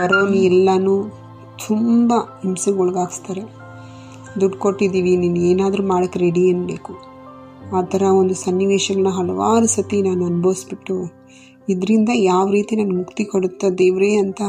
ಬರೋನು 0.00 0.34
ಎಲ್ಲನೂ 0.34 1.04
ತುಂಬ 1.68 2.12
ಹಿಂಸೆಗೆ 2.42 2.76
ಒಳಗಾಗಿಸ್ತಾರೆ 2.76 3.63
ದುಡ್ಡು 4.40 4.56
ಕೊಟ್ಟಿದ್ದೀವಿ, 4.64 5.12
ನೀನು 5.22 5.40
ಏನಾದರೂ 5.50 5.82
ಮಾಡೋಕ್ಕೆ 5.92 6.18
ರೆಡಿ 6.24 6.44
ಅನ್ನಬೇಕು 6.52 6.92
ಆ 7.76 7.80
ಥರ 7.92 8.02
ಒಂದು 8.20 8.34
ಸನ್ನಿವೇಶಗಳನ್ನ 8.44 9.10
ಹಲವಾರು 9.18 9.66
ಸತಿ 9.74 9.98
ನಾನು 10.06 10.22
ಅನುಭವಿಸ್ಬಿಟ್ಟು, 10.30 10.96
ಇದರಿಂದ 11.72 12.10
ಯಾವ 12.30 12.46
ರೀತಿ 12.56 12.72
ನನಗೆ 12.80 12.96
ಮುಕ್ತಿ 13.02 13.24
ಕೊಡುತ್ತಾ 13.32 13.68
ದೇವರೇ 13.82 14.10
ಅಂತ 14.22 14.42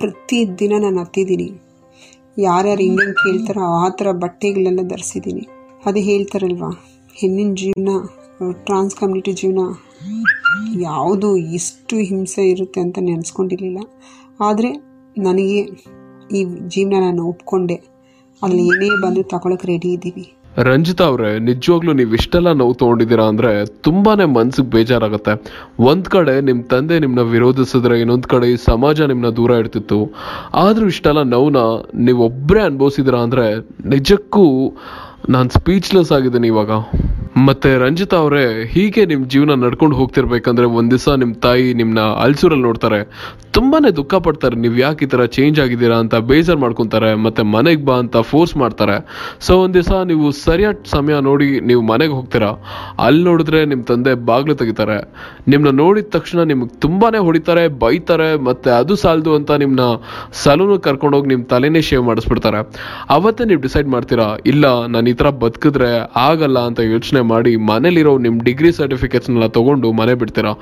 ಪ್ರತಿ 0.00 0.38
ದಿನ 0.60 0.72
ನಾನು 0.84 0.98
ಹತ್ತಿದ್ದೀನಿ 1.02 1.48
ಯಾರ್ಯಾರು 2.46 2.82
ಹಿಂಗೆ 2.86 3.06
ಕೇಳ್ತಾರೋ 3.22 3.64
ಆ 3.84 3.86
ಥರ 3.98 4.08
ಬಟ್ಟೆಗಳೆಲ್ಲ 4.24 4.82
ಧರಿಸಿದ್ದೀನಿ. 4.92 5.44
ಅದು 5.88 6.00
ಹೇಳ್ತಾರಲ್ವಾ, 6.08 6.70
ಹೆಣ್ಣಿನ 7.16 7.50
ಜೀವನ 7.62 7.92
ಟ್ರಾನ್ಸ್ 8.66 8.94
ಕಮ್ಯುನಿಟಿ 9.00 9.32
ಜೀವನ, 9.40 9.62
ಯಾವುದು 10.88 11.28
ಇಷ್ಟು 11.58 11.96
ಹಿಂಸೆ 12.10 12.44
ಇರುತ್ತೆ 12.52 12.80
ಅಂತ 12.86 12.98
ನೆನೆಸ್ಕೊಂಡಿರಲಿಲ್ಲ. 13.08 13.80
ಆದರೆ 14.48 14.70
ನನಗೆ 15.16 15.58
ಈ 16.38 16.42
ಜೀವನ 16.74 16.94
ನಾನು 17.06 17.22
ಒಪ್ಕೊಂಡೆ. 17.32 17.76
ಅಲ್ಲಿ 18.42 18.62
ಏನೇ 18.62 18.88
ಬಂದು 19.02 19.22
ತಗೊಳಕ್ 19.22 19.66
ರೆಡಿ 19.66 19.92
ಇದ್ದೀವಿ 19.92 20.24
ರಂಜಿತಾ 20.58 21.04
ಅವ್ರೆ, 21.04 21.38
ನಿಜವಾಗ್ಲೂ 21.38 21.92
ನೀವು 21.92 22.14
ಇಷ್ಟೆಲ್ಲ 22.14 22.52
ನೋವು 22.52 22.74
ತಗೊಂಡಿದ್ದೀರಾ 22.74 23.24
ಅಂದ್ರೆ 23.24 23.66
ತುಂಬಾನೇ 23.66 24.24
ಮನ್ಸಿಗೆ 24.24 24.70
ಬೇಜಾರಾಗುತ್ತೆ. 24.70 25.32
ಒಂದ್ 25.80 26.04
ಕಡೆ 26.04 26.40
ನಿಮ್ 26.40 26.64
ತಂದೆ 26.64 26.98
ನಿಮ್ನ 26.98 27.20
ವಿರೋಧಿಸಿದ್ರೆ, 27.20 28.00
ಇನ್ನೊಂದ್ 28.00 28.26
ಕಡೆ 28.26 28.46
ಈ 28.46 28.56
ಸಮಾಜ 28.56 29.00
ನಿಮ್ನ 29.00 29.26
ದೂರ 29.26 29.50
ಇಡ್ತಿತ್ತು. 29.50 30.12
ಆದ್ರೂ 30.54 30.86
ಇಷ್ಟೆಲ್ಲ 30.86 31.22
ನೋವನ್ನ 31.22 31.62
ನೀವೊಬ್ಬರೇ 31.94 32.60
ಅನುಭವಿಸಿದಿರಾ 32.60 33.18
ಅಂದ್ರೆ 33.18 33.46
ನಿಜಕ್ಕೂ 33.88 34.76
ನಾನು 35.28 35.48
ಸ್ಪೀಚ್ಲೆಸ್ 35.50 36.12
ಆಗಿದ್ದೀನಿ 36.12 36.46
ಇವಾಗ. 36.46 36.70
ಮತ್ತೆ 37.46 37.78
ರಂಜಿತಾ 37.78 38.16
ಅವರೇ, 38.16 38.64
ಹೀಗೆ 38.64 39.06
ನಿಮ್ಮ 39.06 39.28
ಜೀವನ 39.28 39.54
ನಡ್ಕೊಂಡು 39.64 39.96
ಹೋಗ್ತಿರ್ಬೇಕಂದ್ರೆ 39.96 40.66
ಒಂದ್ 40.66 40.90
ದಿವಸ 40.90 41.08
ನಿಮ್ಮ 41.08 41.34
ತಾಯಿ 41.34 41.74
ನಿಮ್ಮನ್ನ 41.74 42.00
ಅಲ್ಸೂರಲ್ಲಿ 42.00 42.62
ನೋಡ್ತಾರೆ. 42.62 43.00
ತುಂಬಾನೇ 43.56 43.90
ದುಃಖ 43.98 44.14
ಪಡ್ತಾರೆ. 44.26 44.56
ನೀವು 44.62 44.76
ಯಾಕೆ 44.82 45.02
ಈ 45.04 45.08
ಥರ 45.12 45.22
ಚೇಂಜ್ 45.36 45.56
ಆಗಿದ್ದೀರಾ 45.62 45.96
ಅಂತ 46.02 46.14
ಬೇಜಾರು 46.28 46.60
ಮಾಡ್ಕೊತಾರೆ. 46.62 47.10
ಮತ್ತೆ 47.24 47.42
ಮನೆಗೆ 47.54 47.82
ಬಾ 47.88 47.94
ಅಂತ 48.02 48.16
ಫೋರ್ಸ್ 48.30 48.54
ಮಾಡ್ತಾರೆ. 48.62 48.94
ಸೊ 49.46 49.52
ಒಂದು 49.62 49.74
ದಿವಸ 49.78 49.92
ನೀವು 50.10 50.26
ಸರಿಯಾದ 50.44 50.76
ಸಮಯ 50.92 51.14
ನೋಡಿ 51.26 51.48
ನೀವು 51.70 51.82
ಮನೆಗೆ 51.90 52.14
ಹೋಗ್ತೀರಾ? 52.18 52.50
ಅಲ್ಲಿ 53.06 53.22
ನೋಡಿದ್ರೆ 53.30 53.60
ನಿಮ್ಮ 53.72 53.82
ತಂದೆ 53.90 54.12
ಬಾಗಿಲು 54.30 54.54
ತೆಗಿತಾರೆ. 54.62 54.96
ನಿಮ್ಮನ್ನ 55.52 55.72
ನೋಡಿದ 55.82 56.08
ತಕ್ಷಣ 56.16 56.40
ನಿಮಗೆ 56.52 56.80
ತುಂಬಾನೇ 56.84 57.20
ಹೊಡಿತಾರೆ, 57.28 57.64
ಬೈತಾರೆ, 57.82 58.30
ಮತ್ತೆ 58.48 58.70
ಅದು 58.70 58.96
ಸಾಲದು 59.02 59.34
ಅಂತ 59.38 59.50
ನಿಮ್ಮನ್ನ 59.62 59.86
ಸಲೂನು 60.44 60.78
ಕರ್ಕೊಂಡೋಗಿ 60.86 61.30
ನಿಮ್ಮ 61.32 61.44
ತಲೆನೇ 61.52 61.82
ಶೇವ್ 61.90 62.04
ಮಾಡಿಸ್ಬಿಡ್ತಾರೆ. 62.10 62.62
ಅವತ್ತೇ 63.16 63.46
ನೀವು 63.52 63.62
ಡಿಸೈಡ್ 63.66 63.90
ಮಾಡ್ತೀರಾ? 63.96 64.28
ಇಲ್ಲ, 64.52 64.64
ನಾನು 64.94 65.08
ಈ 65.14 65.16
ಥರ 65.22 65.30
ಬದುಕಿದ್ರೆ 65.44 65.92
ಆಗಲ್ಲ 66.28 66.58
ಅಂತ 66.70 66.80
ಯೋಚನೆ 66.94 67.20
ಮಾಡಿ 67.32 67.54
ಮನೇಲಿರೋ 67.72 68.18
ನಿಮ್ಮ 68.28 68.40
ಡಿಗ್ರಿ 68.50 68.72
ಸರ್ಟಿಫಿಕೇಟ್ಸ್ನೆಲ್ಲ 68.80 69.50
ತಗೊಂಡು 69.58 69.92
ಮನೆ 70.02 70.16
ಬಿಡ್ತೀರಾ? 70.24 70.54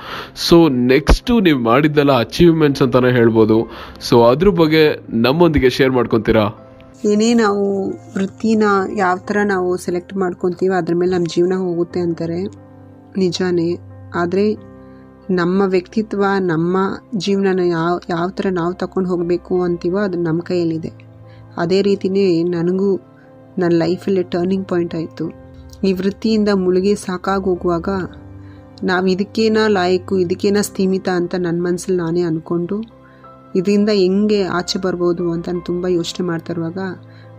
ಸೊ 0.49 0.59
ನೆಕ್ಸ್ಟು 0.93 1.41
ನೀವು 1.49 1.63
ಮಾಡಿದ್ದೆಲ್ಲ 1.71 2.13
ಅಚೀವ್ಮೆಂಟ್ಸ್ 2.27 2.80
ಅಂತಾನೆ 2.83 3.11
ಹೇಳ್ಬೋದು. 3.13 3.71
ಸೊ 4.01 4.23
ಅದ್ರ 4.23 4.49
ಬಗ್ಗೆ 4.49 5.01
ನಮ್ಮೊಂದಿಗೆ 5.11 5.71
ಶೇರ್ 5.71 5.91
ಮಾಡ್ಕೊತೀರಾ? 5.91 6.45
ಏನೇ 7.05 7.35
ನಾವು 7.35 7.89
ವೃತ್ತಿನ 7.89 8.63
ಯಾವ 8.97 9.17
ಥರ 9.17 9.37
ನಾವು 9.45 9.77
ಸೆಲೆಕ್ಟ್ 9.77 10.17
ಮಾಡ್ಕೊತೀವೋ 10.17 10.75
ಅದ್ರ 10.75 10.95
ಮೇಲೆ 10.97 11.13
ನಮ್ಮ 11.13 11.27
ಜೀವನ 11.35 11.53
ಹೋಗುತ್ತೆ 11.53 12.01
ಅಂತಾರೆ. 12.01 12.45
ನಿಜಾನೇ. 13.17 13.79
ಆದರೆ 14.15 14.71
ನಮ್ಮ 15.31 15.63
ವ್ಯಕ್ತಿತ್ವ, 15.67 16.25
ನಮ್ಮ 16.41 16.77
ಜೀವನನ 17.17 17.61
ಯಾವ 17.61 18.01
ಯಾವ 18.09 18.29
ಥರ 18.29 18.47
ನಾವು 18.51 18.75
ತಗೊಂಡು 18.75 19.09
ಹೋಗಬೇಕು 19.09 19.63
ಅಂತೀವೋ 19.63 19.99
ಅದು 19.99 20.19
ನಮ್ಮ 20.19 20.41
ಕೈಯಲ್ಲಿದೆ. 20.41 20.93
ಅದೇ 21.57 21.83
ರೀತಿಯೇ 21.83 22.43
ನನಗೂ 22.43 22.97
ನನ್ನ 23.59 23.73
ಲೈಫಲ್ಲಿ 23.77 24.23
ಟರ್ನಿಂಗ್ 24.23 24.69
ಪಾಯಿಂಟ್ 24.69 24.95
ಆಯಿತು. 24.95 25.31
ಈ 25.85 25.93
ವೃತ್ತಿಯಿಂದ 25.93 26.49
ಮುಳುಗಿ 26.55 26.95
ಸಾಕಾಗಿ 26.95 27.45
ಹೋಗುವಾಗ 27.45 27.89
ನಾವು 28.89 29.07
ಇದಕ್ಕೇನ 29.07 29.59
ಲಾಯಕು, 29.77 30.15
ಇದಕ್ಕೇನ 30.19 30.59
ಸ್ಥೀಮಿತ 30.69 31.09
ಅಂತ 31.21 31.35
ನನ್ನ 31.39 31.59
ಮನಸ್ಸಲ್ಲಿ 31.67 31.99
ನಾನೇ 32.03 32.23
ಅಂದ್ಕೊಂಡು 32.23 32.77
ಇದರಿಂದ 33.57 33.91
ಹೆಂಗೆ 34.03 34.41
ಆಚೆ 34.59 34.79
ಬರ್ಬೋದು 34.79 35.25
ಅಂತ 35.33 35.49
ನಾನು 35.49 35.65
ತುಂಬ 35.65 35.87
ಯೋಚನೆ 35.89 36.25
ಮಾಡ್ತಾ 36.27 36.53
ಇರುವಾಗ, 36.53 36.79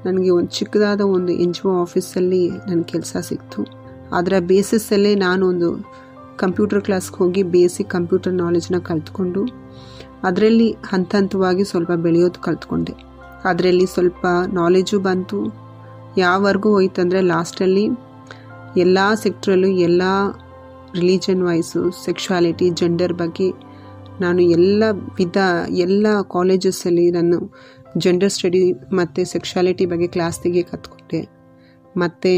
ನನಗೆ 0.06 0.30
ಒಂದು 0.30 0.52
ಚಿಕ್ಕದಾದ 0.52 1.02
ಒಂದು 1.16 1.32
ಎನ್ 1.44 1.54
ಜಿ 1.54 1.64
ಒ 1.68 1.74
ಆಫೀಸಲ್ಲಿ 1.82 2.42
ನನ್ನ 2.68 2.82
ಕೆಲಸ 2.84 3.16
ಸಿಕ್ತು. 3.30 3.62
ಅದರ 4.18 4.34
ಬೇಸಿಸಲ್ಲೇ 4.40 5.14
ಒಂದು 5.52 5.70
ಕಂಪ್ಯೂಟರ್ 6.38 6.82
ಕ್ಲಾಸ್ಗೆ 6.82 7.18
ಹೋಗಿ 7.18 7.44
ಬೇಸಿಕ್ 7.56 7.90
ಕಂಪ್ಯೂಟರ್ 7.90 8.34
ನಾಲೆಜ್ನ 8.34 8.78
ಕಲ್ತ್ಕೊಂಡು, 8.90 9.44
ಅದರಲ್ಲಿ 10.24 10.70
ಹಂತ 10.92 11.12
ಹಂತವಾಗಿ 11.16 11.64
ಸ್ವಲ್ಪ 11.64 11.92
ಬೆಳೆಯೋದು 12.06 12.40
ಕಲ್ತ್ಕೊಂಡೆ. 12.40 12.96
ಅದರಲ್ಲಿ 13.44 13.86
ಸ್ವಲ್ಪ 13.86 14.26
ನಾಲೆಜು 14.54 15.00
ಬಂತು. 15.00 15.40
ಯಾವರೆಗೂ 16.18 16.70
ಹೋಯ್ತಂದರೆ 16.70 17.22
ಲಾಸ್ಟಲ್ಲಿ 17.22 17.86
ಎಲ್ಲ 18.78 19.00
ಸೆಕ್ಟ್ರಲ್ಲೂ 19.24 19.68
ಎಲ್ಲ 19.68 20.02
ರಿಲಿಜನ್ 20.96 21.44
ವೈಸು 21.44 21.92
ಸೆಕ್ಷುವಾಲಿಟಿ, 22.06 22.70
ಜೆಂಡರ್ 22.70 23.14
ಬಗ್ಗೆ 23.14 23.50
ನಾನು 24.22 24.42
ಎಲ್ಲ 24.42 24.84
ವಿಧ, 25.18 25.38
ಎಲ್ಲ 25.86 26.08
ಕಾಲೇಜಸ್ಸಲ್ಲಿ 26.22 27.12
ನಾನು 27.12 27.38
ಜೆಂಡರ್ 27.98 28.30
ಸ್ಟಡಿ 28.30 28.72
ಮತ್ತು 28.72 29.22
ಸೆಕ್ಷುವಾಲಿಟಿ 29.26 29.86
ಬಗ್ಗೆ 29.86 30.08
ಕ್ಲಾಸ್ 30.08 30.40
ತೆಗೆ 30.44 30.62
ಕತ್ಕೊಟ್ಟೆ. 30.62 31.22
ಮತ್ತು 31.98 32.32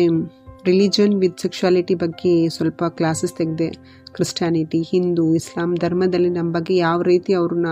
ರಿಲಿಜನ್ 0.65 1.13
ವಿತ್ 1.19 1.41
ಸೆಕ್ಷುವಾಲಿಟಿ 1.41 1.95
ಬಗ್ಗೆ 1.95 2.49
ಸ್ವಲ್ಪ 2.49 2.83
ಕ್ಲಾಸಸ್ 2.83 3.33
ತೆಗೆದೆ. 3.33 3.67
ಕ್ರಿಶ್ಚಾನಿಟಿ 4.13 4.81
ಹಿಂದೂ, 4.81 5.35
ಇಸ್ಲಾಂ 5.35 5.75
ಧರ್ಮದಲ್ಲಿ 5.75 6.29
ನಮ್ಮ 6.29 6.49
ಬಗ್ಗೆ 6.53 6.75
ಯಾವ 6.75 7.01
ರೀತಿ 7.01 7.33
ಅವ್ರನ್ನ 7.33 7.67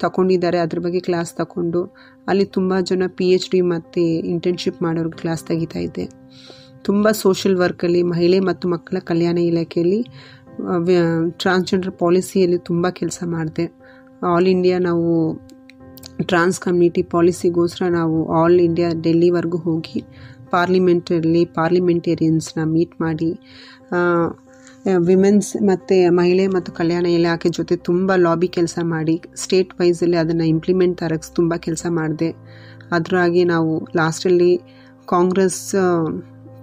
ತಗೊಂಡಿದ್ದಾರೆ 0.00 0.58
ಅದ್ರ 0.58 0.78
ಬಗ್ಗೆ 0.78 1.00
ಕ್ಲಾಸ್ 1.00 1.34
ತಗೊಂಡು 1.34 1.82
ಅಲ್ಲಿ 2.28 2.44
ತುಂಬ 2.44 2.74
ಜನ 2.80 3.02
ಪಿ 3.06 3.26
ಎಚ್ 3.30 3.48
ಡಿ 3.50 3.60
ಮತ್ತು 3.60 4.00
ಇಂಟರ್ನ್ಶಿಪ್ 4.00 4.82
ಮಾಡೋರ್ಗೆ 4.82 5.18
ಕ್ಲಾಸ್ 5.18 5.44
ತೆಗಿತಾ 5.44 5.78
ಇದ್ದೆ. 5.78 6.06
ತುಂಬ 6.84 7.10
ಸೋಷಿಯಲ್ 7.12 7.56
ವರ್ಕಲ್ಲಿ 7.56 8.02
ಮಹಿಳೆ 8.02 8.38
ಮತ್ತು 8.40 8.68
ಮಕ್ಕಳ 8.68 8.98
ಕಲ್ಯಾಣ 8.98 9.38
ಇಲಾಖೆಯಲ್ಲಿ 9.38 10.00
ಟ್ರಾನ್ಸ್ಜೆಂಡರ್ 11.38 11.92
ಪಾಲಿಸಿಯಲ್ಲಿ 11.98 12.58
ತುಂಬ 12.58 12.86
ಕೆಲಸ 12.90 13.18
ಮಾಡಿದೆ. 13.26 13.66
ಆಲ್ 14.26 14.48
ಇಂಡಿಯಾ 14.48 14.76
ನಾವು 14.78 15.08
ಟ್ರಾನ್ಸ್ 16.22 16.58
ಕಮ್ಯುನಿಟಿ 16.60 17.02
ಪಾಲಿಸಿಗೋಸ್ಕರ 17.02 17.86
ನಾವು 17.90 18.18
ಆಲ್ 18.40 18.58
ಇಂಡಿಯಾ 18.60 18.88
ಡೆಲ್ಲಿವರೆಗೂ 19.02 19.58
ಹೋಗಿ 19.58 20.00
ಪಾರ್ಲಿಮೆಂಟಲ್ಲಿ 20.50 21.42
ಪಾರ್ಲಿಮೆಂಟೇರಿಯನ್ಸ್ನ 21.44 22.62
ಮೀಟ್ 22.64 22.94
ಮಾಡಿ 23.00 23.30
ವಿಮೆನ್ಸ್ 25.06 25.50
ಮತ್ತು 25.62 25.96
ಮಹಿಳೆ 26.16 26.44
ಮತ್ತು 26.46 26.70
ಕಲ್ಯಾಣ 26.72 27.06
ಇಲಾಖೆ 27.06 27.48
ಜೊತೆ 27.48 27.74
ತುಂಬ 27.88 28.12
ಲಾಬಿ 28.16 28.48
ಕೆಲಸ 28.48 28.78
ಮಾಡಿ 28.82 29.16
ಸ್ಟೇಟ್ 29.36 29.70
ವೈಸಲ್ಲಿ 29.80 30.16
ಅದನ್ನು 30.16 30.44
ಇಂಪ್ಲಿಮೆಂಟ್ 30.44 30.96
ತರಕ್ಕೆ 30.98 31.30
ತುಂಬ 31.34 31.54
ಕೆಲಸ 31.56 31.86
ಮಾಡಿದೆ. 31.90 32.30
ಅದರಾಗಿ 32.92 33.42
ನಾವು 33.44 33.72
ಲಾಸ್ಟಲ್ಲಿ 33.96 34.52
ಕಾಂಗ್ರೆಸ್ 35.06 35.62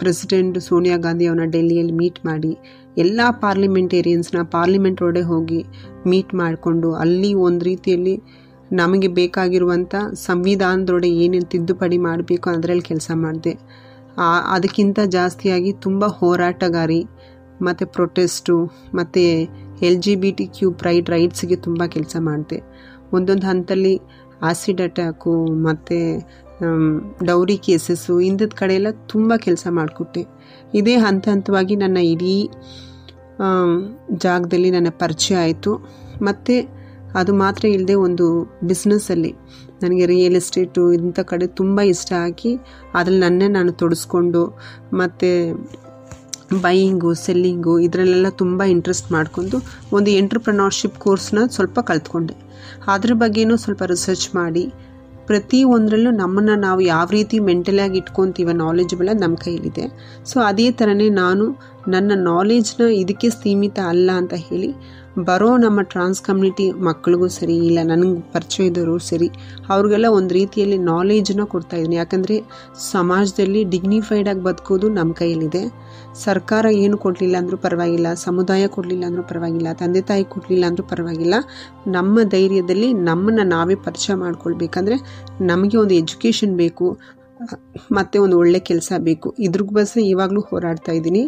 ಪ್ರೆಸಿಡೆಂಟ್ 0.01 0.57
ಸೋನಿಯಾ 0.67 0.97
ಗಾಂಧಿ 1.05 1.25
ಅವನ್ನ 1.29 1.45
ಡೆಲ್ಲಿಯಲ್ಲಿ 1.55 1.95
ಮೀಟ್ 2.01 2.19
ಮಾಡಿ, 2.25 2.51
ಎಲ್ಲ 2.97 3.21
ಪಾರ್ಲಿಮೆಂಟೇರಿಯನ್ಸ್ನ 3.43 4.39
ಪಾರ್ಲಿಮೆಂಟ್ 4.55 5.01
ಒಳಗೆ 5.07 5.25
ಹೋಗಿ 5.31 5.61
ಮೀಟ್ 6.11 6.31
ಮಾಡಿಕೊಂಡು, 6.41 6.89
ಅಲ್ಲಿ 7.03 7.31
ಒಂದು 7.47 7.65
ರೀತಿಯಲ್ಲಿ 7.71 8.15
ನಮಗೆ 8.71 9.07
ಬೇಕಾಗಿರುವಂಥ 9.19 9.95
ಸಂವಿಧಾನದೊಡೆ 10.27 11.09
ಏನೇನು 11.23 11.47
ತಿದ್ದುಪಡಿ 11.53 11.97
ಮಾಡಬೇಕು, 12.07 12.47
ಅದರಲ್ಲಿ 12.49 12.85
ಕೆಲಸ 12.91 13.11
ಮಾಡಿದೆ. 13.23 13.53
ಅದಕ್ಕಿಂತ 14.55 14.99
ಜಾಸ್ತಿಯಾಗಿ 15.17 15.71
ತುಂಬ 15.85 16.03
ಹೋರಾಟಗಾರಿ, 16.19 17.01
ಮತ್ತು 17.67 17.85
ಪ್ರೊಟೆಸ್ಟು, 17.95 18.55
ಮತ್ತು 18.99 19.23
L 19.87 19.99
G 20.05 20.13
B 20.21 20.29
T 20.37 20.45
Q 20.55 20.67
pride 20.81 21.07
ರೈಟ್ಸ್ಗೆ 21.09 21.57
ತುಂಬ 21.65 21.81
ಕೆಲಸ 21.95 22.15
ಮಾಡಿದೆ. 22.29 22.59
ಒಂದೊಂದು 23.13 23.45
ಹಂತಲ್ಲಿ 23.47 23.93
ಆಸಿಡ್ 24.49 24.81
ಅಟ್ಯಾಕು 24.81 25.33
ಮತ್ತು 25.63 25.97
ಡೌರಿ 27.23 27.57
ಕೇಸಸ್ಸು 27.57 28.13
ಇಂಥದ್ದು 28.19 28.55
ಕಡೆಯೆಲ್ಲ 28.55 28.89
ತುಂಬ 29.07 29.33
ಕೆಲಸ 29.35 29.67
ಮಾಡಿಕೊಟ್ಟೆ. 29.69 30.23
ಇದೇ 30.73 30.95
ಹಂತ 30.95 31.27
ಹಂತವಾಗಿ 31.27 31.75
ನನ್ನ 31.75 31.97
ಇಡೀ 31.97 32.35
ಜಾಗದಲ್ಲಿ 34.17 34.71
ನನ್ನ 34.71 34.89
ಪರಿಚಯ 34.99 35.35
ಆಯಿತು. 35.35 35.73
ಮತ್ತು 36.21 36.55
ಅದು 37.15 37.31
ಮಾತ್ರ 37.33 37.65
ಇಲ್ಲದೆ 37.65 37.93
ಒಂದು 37.93 38.25
ಬಿಸ್ನೆಸ್ಸಲ್ಲಿ 38.63 39.31
ನನಗೆ 39.83 40.05
ರಿಯಲ್ 40.05 40.35
ಎಸ್ಟೇಟು 40.35 40.93
ಇಂಥ 40.93 41.19
ಕಡೆ 41.19 41.47
ತುಂಬ 41.47 41.81
ಇಷ್ಟ 41.81 42.13
ಆಗಿ 42.13 42.51
ಅದ್ರಲ್ಲಿ 42.93 43.19
ನನ್ನೇ 43.19 43.47
ನಾನು 43.47 43.71
ತೊಡಸ್ಕೊಂಡು 43.71 44.41
ಮತ್ತು 44.93 45.29
ಬೈಯಿಂಗು 46.61 47.13
ಸೆಲ್ಲಿಂಗು 47.13 47.79
ಇದರಲ್ಲೆಲ್ಲ 47.79 48.29
ತುಂಬ 48.29 48.63
ಇಂಟ್ರೆಸ್ಟ್ 48.63 49.11
ಮಾಡ್ಕೊಂಡು 49.11 49.57
ಒಂದು 49.93 50.09
ಎಂಟ್ರಪ್ರನರ್ಶಿಪ್ 50.11 50.97
ಕೋರ್ಸ್ನ 50.99 51.45
ಸ್ವಲ್ಪ 51.45 51.79
ಕಲ್ತ್ಕೊಂಡೆ. 51.79 52.35
ಅದ್ರ 52.87 53.11
ಬಗ್ಗೆನೂ 53.13 53.57
ಸ್ವಲ್ಪ 53.57 53.83
ರಿಸರ್ಚ್ 53.83 54.35
ಮಾಡಿ 54.35 54.63
ಪ್ರತಿ 55.31 55.59
ಒಂದರಲ್ಲೂ 55.71 56.11
ನಮ್ಮನ್ನು 56.13 56.55
ನಾವು 56.59 56.81
ಯಾವ 56.85 57.07
ರೀತಿ 57.11 57.37
ಮೆಂಟಲಾಗಿ 57.41 57.97
ಇಟ್ಕೊತೀವ 57.97 58.49
ನಾಲೆಜಬಲ್ 58.57 59.09
ಅದು 59.09 59.21
ನಮ್ಮ 59.21 59.37
ಕೈಯಲ್ಲಿದೆ 59.43 59.85
ಸೊ 60.25 60.39
ಅದೇ 60.41 60.67
ಥರನೇ 60.71 61.07
ನಾನು 61.17 61.45
ನನ್ನ 61.93 62.11
ನಾಲೆಜ್ನ 62.31 62.87
ಇದಕ್ಕೆ 63.03 63.29
ಸೀಮಿತ 63.29 63.79
ಅಲ್ಲ 63.91 64.09
ಅಂತ 64.21 64.33
ಹೇಳಿ 64.47 64.71
ಬರೋ 65.27 65.47
ನಮ್ಮ 65.63 65.79
ಟ್ರಾನ್ಸ್ 65.91 66.19
ಕಮ್ಯುನಿಟಿ 66.25 66.65
ಮಕ್ಕಳಿಗೂ 66.87 67.27
ಸರಿ, 67.37 67.55
ಇಲ್ಲ 67.69 67.79
ನನಗೆ 67.89 68.21
ಪರಿಚಯ 68.33 68.67
ಇದ್ದವರು 68.69 68.93
ಸರಿ, 69.07 69.27
ಅವ್ರಿಗೆಲ್ಲ 69.73 70.07
ಒಂದು 70.17 70.33
ರೀತಿಯಲ್ಲಿ 70.39 70.77
ನಾಲೆಜ್ನ 70.91 71.45
ಕೊಡ್ತಾ 71.53 71.77
ಇದ್ದೀನಿ. 71.77 71.95
ಯಾಕಂದರೆ 72.01 72.35
ಸಮಾಜದಲ್ಲಿ 72.93 73.63
ಡಿಗ್ನಿಫೈಡಾಗಿ 73.73 74.41
ಬದುಕೋದು 74.47 74.89
ನಮ್ಮ 74.89 75.11
ಕೈಯಲ್ಲಿದೆ. 75.21 75.63
ಸರ್ಕಾರ 76.25 76.65
ಏನು 76.83 76.97
ಕೊಡಲಿಲ್ಲ 77.05 77.35
ಅಂದರೂ 77.41 77.57
ಪರವಾಗಿಲ್ಲ, 77.67 78.07
ಸಮುದಾಯ 78.25 78.63
ಕೊಡಲಿಲ್ಲ 78.75 79.03
ಅಂದರೂ 79.09 79.23
ಪರವಾಗಿಲ್ಲ, 79.31 79.71
ತಂದೆ 79.81 80.01
ತಾಯಿ 80.01 80.25
ಕೊಡಲಿಲ್ಲ 80.35 80.65
ಅಂದರೂ 80.71 80.85
ಪರವಾಗಿಲ್ಲ. 80.93 81.35
ನಮ್ಮ 81.87 82.23
ಧೈರ್ಯದಲ್ಲಿ 82.35 82.91
ನಮ್ಮನ್ನು 82.93 83.43
ನಾವೇ 83.55 83.77
ಪರಿಚಯ 83.87 84.15
ಮಾಡ್ಕೊಳ್ಬೇಕಂದ್ರೆ 84.15 84.97
ನಮಗೆ 85.51 85.77
ಒಂದು 85.77 85.95
ಎಜುಕೇಷನ್ 86.01 86.55
ಬೇಕು, 86.63 86.87
ಮತ್ತು 87.97 88.17
ಒಂದು 88.23 88.35
ಒಳ್ಳೆ 88.41 88.59
ಕೆಲಸ 88.69 88.91
ಬೇಕು. 88.97 89.35
ಇದ್ರಿಗೋಸ್ಕರ 89.47 90.01
ಇವಾಗಲೂ 90.13 90.41
ಹೋರಾಡ್ತಾ 90.49 90.91
ಇದ್ದೀನಿ. 90.91 91.23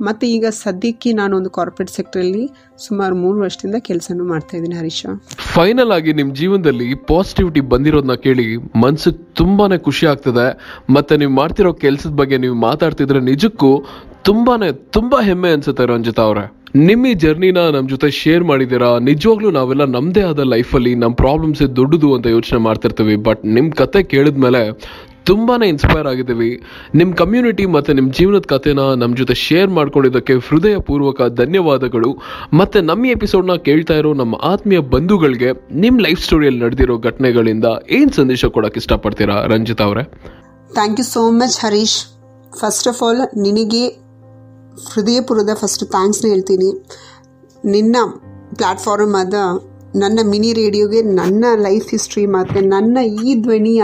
ಮತ್ತು 0.00 0.26
ಈಗ 0.26 0.46
ಸದ್ಯಕ್ಕೆ 0.50 1.12
ಒಂದು 1.12 1.50
ಕಾರ್ಪೊರೇಟ್ 1.50 1.90
ಸೆಕ್ಟರಲ್ಲಿ 1.90 2.44
ಸುಮಾರು 2.86 3.16
ಮೂರು 3.16 3.38
ವರ್ಷದಿಂದ 3.38 3.74
ಕೆಲಸನೂ 3.78 4.24
ಮಾಡ್ತಾ 4.24 4.56
ಇದ್ದೀನಿ 4.56 4.76
ಹರೀಶ. 4.76 5.06
ಫೈನಲ್ 5.38 5.92
ಆಗಿ 5.92 6.12
ನಿಮ್ಮ 6.12 6.34
ಜೀವನದಲ್ಲಿ 6.34 6.94
ಪಾಸಿಟಿವಿಟಿ 6.94 7.60
ಬಂದಿರೋದನ್ನ 7.60 8.14
ಕೇಳಿ 8.14 8.56
ಮನಸ್ಸು 8.56 9.12
ತುಂಬಾ 9.12 9.76
ಖುಷಿ 9.76 10.06
ಆಗ್ತದೆ. 10.06 10.46
ಮತ್ತೆ 10.90 11.16
ನೀವು 11.16 11.32
ಮಾಡ್ತಿರೋ 11.32 11.72
ಕೆಲಸದ 11.72 12.10
ಬಗ್ಗೆ 12.10 12.38
ನೀವು 12.38 12.54
ಮಾತಾಡ್ತಿದ್ರೆ 12.54 13.20
ನಿಜಕ್ಕೂ 13.20 13.84
ತುಂಬಾ 14.22 14.56
ತುಂಬಾ 14.72 15.20
ಹೆಮ್ಮೆ 15.20 15.52
ಅನಿಸುತ್ತೆ 15.52 15.86
ರಂಜಿತಾ 15.86 16.22
ಅವರೇ. 16.22 16.52
ನಿಮ್ಮ 16.76 17.06
ಈ 17.06 17.14
ಜರ್ನಿನ 17.14 17.58
ನಮ್ಮ 17.58 17.88
ಜೊತೆ 17.88 18.10
ಶೇರ್ 18.10 18.44
ಮಾಡಿದ್ದೀರಾ? 18.44 18.98
ನಿಜವಾಗ್ಲೂ 18.98 19.50
ನಾವೆಲ್ಲ 19.50 19.84
ನಮ್ಮದೇ 19.84 20.20
ಆದ 20.20 20.38
ಲೈಫಲ್ಲಿ 20.38 20.94
ನಮ್ಮ 20.94 21.14
ಪ್ರಾಬ್ಲಮ್ಸ್ 21.14 21.76
ದೊಡ್ಡದು 21.76 22.14
ಅಂತ 22.14 22.26
ಯೋಚನೆ 22.26 22.58
ಮಾಡ್ತಿರ್ತೀವಿ. 22.58 23.16
ಬಟ್ 23.16 23.44
ನಿಮ್ಮ 23.44 23.70
ಕತೆ 23.70 24.02
ಕೇಳಿದ್ಮೇಲೆ 24.02 24.62
ತುಂಬಾನೇ 25.28 25.66
ಇನ್ಸ್ಪೈರ್ 25.72 26.06
ಆಗಿದ್ದೀವಿ. 26.10 26.50
ನಿಮ್ಮ 26.98 27.10
ಕಮ್ಯುನಿಟಿ 27.20 27.64
ಮತ್ತು 27.76 27.90
ನಿಮ್ಮ 27.98 28.10
ಜೀವನದ 28.18 28.46
ಕಥೆನ 28.52 28.84
ನಮ್ಮ 29.02 29.12
ಜೊತೆ 29.20 29.34
ಶೇರ್ 29.44 29.70
ಮಾಡ್ಕೊಂಡಿದ್ದಕ್ಕೆ 29.78 30.34
ಹೃದಯಪೂರ್ವಕ 30.48 31.28
ಧನ್ಯವಾದಗಳು. 31.40 32.10
ಮತ್ತು 32.60 32.80
ನಮ್ಮ 32.90 33.10
ಎಪಿಸೋಡ್ನ 33.16 33.56
ಕೇಳ್ತಾ 33.68 33.96
ಇರೋ 34.02 34.12
ನಮ್ಮ 34.22 34.34
ಆತ್ಮೀಯ 34.52 34.80
ಬಂಧುಗಳಿಗೆ 34.94 35.50
ನಿಮ್ಮ 35.84 36.04
ಲೈಫ್ 36.06 36.22
ಸ್ಟೋರಿಯಲ್ಲಿ 36.26 36.62
ನಡೆದಿರೋ 36.64 36.96
ಘಟನೆಗಳಿಂದ 37.10 37.66
ಏನು 37.98 38.12
ಸಂದೇಶ 38.20 38.44
ಕೊಡೋಕೆ 38.56 38.80
ಇಷ್ಟಪಡ್ತೀರಾ, 38.82 39.36
ರಂಜಿತಾ 39.54 39.86
ಅವರೇ? 39.90 40.04
Thank 40.78 41.00
you 41.00 41.06
so 41.06 41.24
much 41.40 41.58
Harish. 41.64 41.98
First 42.60 42.88
of 42.88 43.02
all 43.02 43.22
ನಿನಗೆ 43.46 43.84
ಹೃದಯಪೂರ್ವದ 44.92 45.52
ಫಸ್ಟ್ 45.62 45.84
ಥ್ಯಾಂಕ್ಸ್ನ 45.96 46.26
ಹೇಳ್ತೀನಿ. 46.32 46.70
ನಿನ್ನ 47.74 47.96
ಪ್ಲಾಟ್ಫಾರ್ಮ್ 48.58 49.14
ಆದ 49.22 49.34
ನನ್ನ 50.02 50.20
ಮಿನಿ 50.30 50.50
ರೇಡಿಯೋಗೆ 50.52 51.00
ನನ್ನ 51.20 51.44
ಲೈಫ್ 51.66 51.88
ಹಿಸ್ಟ್ರಿ 51.90 52.24
ಮತ್ತು 52.26 52.60
ನನ್ನ 52.74 52.98
ಈ 53.26 53.34
ಧ್ವನಿಯ 53.42 53.82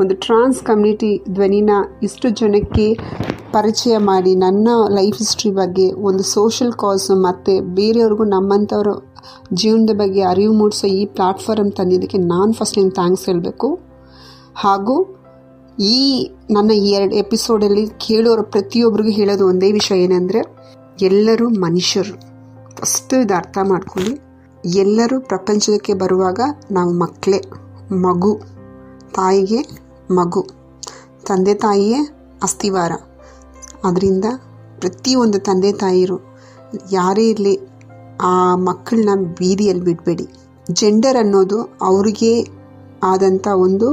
ಒಂದು 0.00 0.16
ಟ್ರಾನ್ಸ್ 0.16 0.62
ಕಮ್ಯುನಿಟಿ 0.62 1.24
ಧ್ವನಿನ 1.30 1.70
ಇಷ್ಟು 2.02 2.28
ಜನಕ್ಕೆ 2.28 2.94
ಪರಿಚಯ 3.52 3.98
ಮಾಡಿ 3.98 4.34
ನನ್ನ 4.34 4.68
ಲೈಫ್ 4.88 5.18
ಹಿಸ್ಟ್ರಿ 5.18 5.50
ಬಗ್ಗೆ, 5.50 5.92
ಒಂದು 5.92 6.22
ಸೋಷಲ್ 6.22 6.72
ಕಾಸ್ 6.72 7.10
ಮತ್ತು 7.10 7.74
ಬೇರೆಯವ್ರಿಗೂ 7.74 8.24
ನಮ್ಮಂಥವ್ರ 8.24 8.88
ಜೀವನದ 9.52 9.94
ಬಗ್ಗೆ 9.94 10.22
ಅರಿವು 10.22 10.54
ಮೂಡಿಸೋ 10.54 10.86
ಈ 10.86 11.06
ಪ್ಲ್ಯಾಟ್ಫಾರ್ಮ್ 11.06 11.72
ತಂದಿದ್ದಕ್ಕೆ 11.72 12.18
ನಾನು 12.18 12.52
ಫಸ್ಟ್ 12.52 12.78
ನಿಮ್ಗೆ 12.78 12.94
ಥ್ಯಾಂಕ್ಸ್ 12.94 13.26
ಹೇಳಬೇಕು. 13.26 13.80
ಹಾಗೂ 14.54 15.18
ಈ 15.80 16.30
ನನ್ನ 16.50 16.70
ಈ 16.70 16.90
ಎರಡು 16.90 17.14
ಎಪಿಸೋಡಲ್ಲಿ 17.14 17.86
ಕೇಳೋರು 17.86 18.42
ಪ್ರತಿಯೊಬ್ಬರಿಗೂ 18.42 19.10
ಹೇಳೋದು 19.10 19.46
ಒಂದೇ 19.46 19.72
ವಿಷಯ 19.72 20.02
ಏನಂದರೆ, 20.02 20.40
ಎಲ್ಲರೂ 21.02 21.48
ಮನುಷ್ಯರು. 21.48 22.20
ಫಸ್ಟ್ 22.76 23.14
ಇದು 23.14 23.34
ಅರ್ಥ 23.34 23.58
ಮಾಡ್ಕೊಳ್ಳಿ. 23.68 24.20
ಎಲ್ಲರೂ 24.78 25.20
ಪ್ರಪಂಚಕ್ಕೆ 25.20 25.94
ಬರುವಾಗ 25.94 26.40
ನಾವು 26.70 26.92
ಮಕ್ಕಳೇ, 26.92 27.40
ಮಗು, 27.94 28.40
ತಾಯಿಗೆ 29.14 29.89
ಮಗು. 30.18 30.42
ತಂದೆ 31.28 31.54
ತಾಯಿಯೇ 31.64 31.98
ಅಸ್ಥಿವಾರ 32.42 32.92
ಅದರಿಂದ 33.84 34.26
ಪ್ರತಿಯೊಂದು 34.80 35.38
ತಂದೆ 35.38 35.70
ತಾಯಿಯರು 35.72 36.16
ಯಾರೇ 36.92 37.24
ಇರಲಿ 37.28 37.54
ಆ 38.30 38.34
ಮಕ್ಕಳನ್ನ 38.68 39.12
ಬೀದಿಯಲ್ಲಿ 39.38 39.84
ಬಿಡಬೇಡಿ. 39.84 40.26
ಜೆಂಡರ್ 40.66 41.18
ಅನ್ನೋದು 41.22 41.58
ಅವ್ರಿಗೆ 41.82 42.32
ಆದಂಥ 43.02 43.46
ಒಂದು 43.66 43.88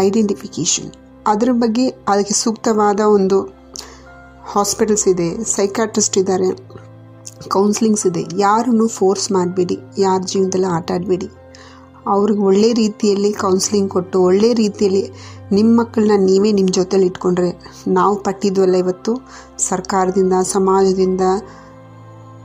ಐಡೆಂಟಿಫಿಕೇಷನ್ 0.00 0.90
ಅದ್ರ 1.26 1.50
ಬಗ್ಗೆ 1.62 1.84
ಅದಕ್ಕೆ 2.08 2.34
ಸೂಕ್ತವಾದ 2.34 3.00
ಒಂದು 3.16 3.38
ಹಾಸ್ಪಿಟಲ್ಸ್ 4.52 5.06
ಇದೆ 5.08 5.28
ಸೈಕಾಟ್ರಿಸ್ಟ್ 5.56 6.18
ಇದ್ದಾರೆ 6.18 6.48
ಕೌನ್ಸಿಲಿಂಗ್ಸ್ 7.54 8.04
ಇದೆ. 8.06 8.22
ಯಾರನ್ನು 8.38 8.86
ಫೋರ್ಸ್ 8.98 9.26
ಮಾಡಬೇಡಿ, 9.32 9.76
ಯಾರ 9.98 10.20
ಜೀವನದಲ್ಲಿ 10.32 10.68
ಆಟ 10.76 10.90
ಆಡಬೇಡಿ 10.96 11.28
ಅವ್ರಿಗೆ 12.06 12.40
ಒಳ್ಳೆ 12.40 12.72
ರೀತಿಯಲ್ಲಿ 12.72 13.32
ಕೌನ್ಸ್ಲಿಂಗ್ 13.32 13.90
ಕೊಟ್ಟು, 13.90 14.22
ಒಳ್ಳೆ 14.22 14.52
ರೀತಿಯಲ್ಲಿ 14.52 15.12
ನಿಮ್ಮ 15.52 15.80
ಮಕ್ಕಳನ್ನ 15.80 16.24
ನೀವೇ 16.24 16.52
ನಿಮ್ಮ 16.52 16.68
ಜೊತೆಲಿ 16.72 17.06
ಇಟ್ಕೊಂಡ್ರೆ 17.06 17.50
ನಾವು 17.88 18.16
ಪಟ್ಟಿದ್ವಲ್ಲ 18.16 18.74
ಇವತ್ತು? 18.74 19.12
ಸರ್ಕಾರದಿಂದ, 19.58 20.32
ಸಮಾಜದಿಂದ, 20.42 21.20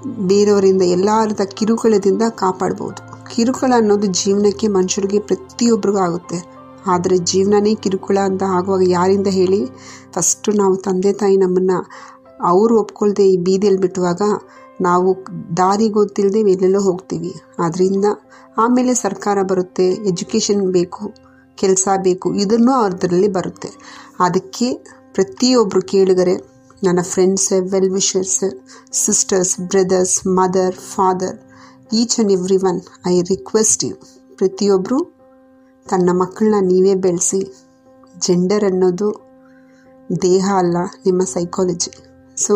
ಬೇರೆಯವರಿಂದ, 0.08 0.82
ಎಲ್ಲರದ 0.82 1.42
ಕಿರುಕುಳದಿಂದ 1.46 2.22
ಕಾಪಾಡ್ಬೋದು. 2.30 3.26
ಕಿರುಕುಳ 3.36 3.74
ಅನ್ನೋದು 3.76 4.08
ಜೀವನಕ್ಕೆ 4.08 4.68
ಮನುಷ್ಯರಿಗೆ 4.68 5.20
ಪ್ರತಿಯೊಬ್ಬರಿಗೂ 5.20 5.98
ಆಗುತ್ತೆ. 5.98 6.62
ಆದರೆ 6.88 7.18
ಜೀವನನೇ 7.18 7.76
ಕಿರುಕುಳ 7.76 8.18
ಅಂತ 8.18 8.44
ಆಗುವಾಗ 8.44 8.82
ಯಾರಿಂದ 8.86 9.28
ಹೇಳಿ? 9.28 9.66
ಫಸ್ಟು 10.16 10.52
ನಾವು 10.52 10.76
ತಂದೆ 10.76 11.14
ತಾಯಿ 11.14 11.38
ನಮ್ಮನ್ನು 11.38 11.90
ಅವರು 12.42 12.80
ಒಪ್ಕೊಳ್ದೆ 12.80 13.30
ಈ 13.30 13.38
ಬೀದಿಯಲ್ಲಿ 13.38 13.82
ಬಿಟ್ಟುವಾಗ 13.82 14.22
ನಾವು 14.88 15.10
ದಾರಿ 15.60 15.88
ಗೊತ್ತಿಲ್ಲದೆ 15.98 16.40
ಎಲ್ಲೆಲ್ಲೋ 16.54 16.82
ಹೋಗ್ತೀವಿ. 16.88 17.32
ಆದ್ದರಿಂದ 17.66 18.08
ಆಮೇಲೆ 18.64 18.94
ಸರ್ಕಾರ 19.04 19.38
ಬರುತ್ತೆ 19.52 19.86
ಎಜುಕೇಷನ್ 20.12 20.64
ಬೇಕು, 20.78 21.04
ಕೆಲಸ 21.58 21.88
ಬೇಕು, 22.08 22.28
ಇದನ್ನು 22.44 22.74
ಅದರಲ್ಲಿ 22.88 23.30
ಬರುತ್ತೆ. 23.38 23.70
ಅದಕ್ಕೆ 24.26 24.68
ಪ್ರತಿಯೊಬ್ಬರು 25.16 25.82
ಕೇಳಿದರೆ, 25.94 26.36
ನನ್ನ 26.86 27.02
friends 27.14 27.48
well 27.72 27.92
wishers 27.98 28.40
sisters 29.04 29.56
brothers 29.72 30.18
mother 30.40 30.78
father 30.94 31.38
each 32.00 32.16
and 32.16 32.34
every 32.38 32.58
one 32.70 32.80
I 33.14 33.16
request 33.32 33.84
you 33.88 33.96
ಪ್ರತಿಯೊಬ್ಬರು 34.40 35.00
ತನ್ನ 35.86 36.10
ಮಕ್ಕಳನ್ನ 36.22 36.60
ನೀವೇ 36.72 36.94
ಬೆಳೆಸಿ 37.06 37.42
ಜೆಂಡರ್ 38.26 38.66
ಅನ್ನೋದು 38.70 39.10
ದೇಹ 40.24 40.46
ಅಲ್ಲ, 40.62 40.78
ನಿಮ್ಮ 41.06 41.22
psychology 41.34 41.92
so 42.38 42.56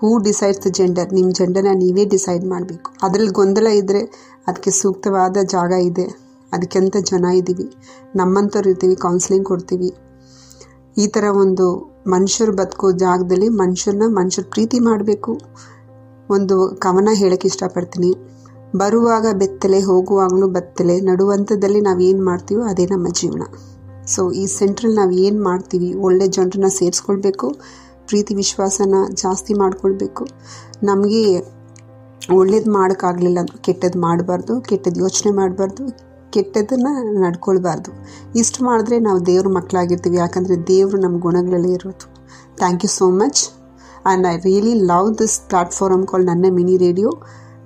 who 0.00 0.18
decides 0.18 0.62
the 0.66 0.68
gender 0.70 1.14
ನಿಮ್ಮ 1.14 1.30
ಜೆಂಡರ್ನ 1.32 1.68
ನೀವೇ 1.74 2.04
ಡಿಸೈಡ್ 2.04 2.44
ಮಾಡಬೇಕು. 2.44 2.90
ಅದರಲ್ಲಿ 3.02 3.30
ಗೊಂದಲ 3.30 3.66
ಇದ್ದರೆ 3.66 4.00
ಅದಕ್ಕೆ 4.46 4.70
ಸೂಕ್ತವಾದ 4.70 5.36
ಜಾಗ 5.42 5.72
ಇದೆ. 5.72 6.06
ಅದಕ್ಕೆಂತ 6.52 6.96
ಜನ 7.00 7.24
ಇದ್ದೀವಿ 7.24 7.72
ನಮ್ಮಂಥವ್ರು 8.16 8.70
ಇರ್ತೀವಿ 8.70 8.96
ಕೌನ್ಸಿಲಿಂಗ್ 8.96 9.46
ಕೊಡ್ತೀವಿ. 9.46 9.94
ಈ 10.98 11.06
ಥರ 11.06 11.24
ಒಂದು 11.24 11.66
ಮನುಷ್ಯರು 12.06 12.52
ಬದುಕೋ 12.52 12.90
ಜಾಗದಲ್ಲಿ 12.92 13.48
ಮನುಷ್ಯರನ್ನ 13.48 14.02
ಮನುಷ್ಯರು 14.08 14.50
ಪ್ರೀತಿ 14.50 14.78
ಮಾಡಬೇಕು. 14.78 15.40
ಒಂದು 16.30 16.76
ಕವನ 16.78 17.08
ಹೇಳಕ್ಕೆ 17.12 17.48
ಇಷ್ಟಪಡ್ತೀನಿ. 17.48 18.14
ಬರುವಾಗ 18.76 19.26
ಬೆತ್ತಲೆ, 19.32 19.80
ಹೋಗುವಾಗಲೂ 19.80 20.48
ಬತ್ತಲೆ 20.48 21.00
ನಡುವಂಥದ್ದಲ್ಲಿ 21.00 21.80
ನಾವು 21.80 22.00
ಏನು 22.00 22.24
ಮಾಡ್ತೀವೋ 22.24 22.62
ಅದೇ 22.62 22.86
ನಮ್ಮ 22.86 23.06
ಜೀವನ. 23.12 23.42
ಸೊ 24.06 24.32
ಈ 24.32 24.46
ಸೆಂಟ್ರಲ್ಲಿ 24.46 24.96
ನಾವು 24.96 25.12
ಏನು 25.12 25.44
ಮಾಡ್ತೀವಿ, 25.44 25.94
ಒಳ್ಳೆ 25.94 26.28
ಜನರನ್ನ 26.28 26.68
ಸೇರಿಸ್ಕೊಳ್ಬೇಕು. 26.68 27.56
ಪ್ರೀತಿ 28.10 28.34
ವಿಶ್ವಾಸನ 28.34 29.00
ಜಾಸ್ತಿ 29.22 29.54
ಮಾಡಿಕೊಳ್ಬೇಕು. 29.54 30.24
ನಮಗೆ 30.82 31.24
ಒಳ್ಳೇದು 32.38 32.70
ಮಾಡೋಕ್ಕಾಗಲಿಲ್ಲ 32.72 33.40
ಕೆಟ್ಟದ್ದು 33.66 33.98
ಮಾಡಬಾರ್ದು 34.00 34.54
ಕೆಟ್ಟದ್ದು 34.68 34.98
ಯೋಚನೆ 35.04 35.30
ಮಾಡಬಾರ್ದು, 35.36 35.84
ಕೆಟ್ಟದನ್ನು 36.34 36.92
ನಡ್ಕೊಳ್ಬಾರ್ದು. 37.22 37.90
ಇಷ್ಟು 38.40 38.58
ಮಾಡಿದ್ರೆ 38.64 38.96
ನಾವು 39.06 39.20
ದೇವ್ರ 39.30 39.48
ಮಕ್ಕಳಾಗಿರ್ತೀವಿ 39.58 40.18
ಯಾಕಂದರೆ 40.24 40.56
ದೇವರು 40.68 40.98
ನಮ್ಮ 41.04 41.16
ಗುಣಗಳಲ್ಲೇ 41.26 41.72
ಇರೋದು. 41.78 42.06
Thank 42.60 42.84
you 42.84 42.90
so 42.98 43.06
much 43.22 43.40
and 44.06 44.26
I 44.32 44.34
really 44.48 44.74
love 44.92 45.08
this 45.18 45.36
platform 45.48 46.04
call 46.10 46.26
ನನ್ನ 46.30 46.46
ಮಿನಿ 46.58 46.76
ರೇಡಿಯೋ 46.84 47.10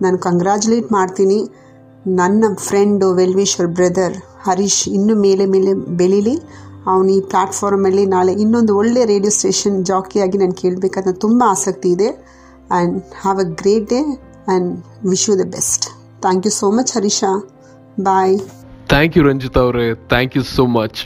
ನಾನು 0.03 0.19
ಕಂಗ್ರ್ಯಾಚುಲೇಟ್ 0.27 0.89
ಮಾಡ್ತೀನಿ 0.93 1.39
ನನ್ನ 2.21 2.45
ಫ್ರೆಂಡು 2.69 3.07
ವೆಲ್ವಿಶ್ವರ್ 3.21 3.71
ಬ್ರದರ್ 3.79 4.17
ಹರೀಶ್ 4.47 4.83
ಇನ್ನೂ 4.97 5.15
ಮೇಲೆ 5.27 5.45
ಮೇಲೆ 5.55 5.73
ಬೆಳೀಲಿ. 6.01 6.35
ಅವನು 6.87 7.09
ಈ 7.09 7.21
ಪ್ಲ್ಯಾಟ್ಫಾರ್ಮಲ್ಲಿ 7.21 8.05
ನಾಳೆ 8.07 8.33
ಇನ್ನೊಂದು 8.45 8.73
ಒಳ್ಳೆ 8.77 9.03
ರೇಡಿಯೋ 9.05 9.31
ಸ್ಟೇಷನ್ 9.31 9.77
ಜಾಕಿಯಾಗಿ 9.85 10.39
ನಾನು 10.39 10.57
ಕೇಳಬೇಕಂತ 10.63 11.13
ತುಂಬ 11.21 11.43
ಆಸಕ್ತಿ 11.47 11.89
ಇದೆ. 11.89 12.09
And 12.71 12.97
have 13.23 13.41
a 13.41 13.49
great 13.61 13.87
day 13.91 14.01
and 14.05 14.69
wish 15.11 15.31
you 15.31 15.37
the 15.39 15.47
best 15.57 15.87
thank 16.25 16.47
you 16.47 16.53
so 16.53 16.71
much 16.71 16.93
Harisha 16.97 17.33
bye 18.01 18.37
thank 18.89 19.15
you 19.17 19.23
Ranjith 19.29 19.59
ಅವರೇ. 19.59 19.87
ಥ್ಯಾಂಕ್ 20.09 20.35
ಯು 20.37 20.43
ಸೋ 20.57 20.65
ಮಚ್ 20.79 20.99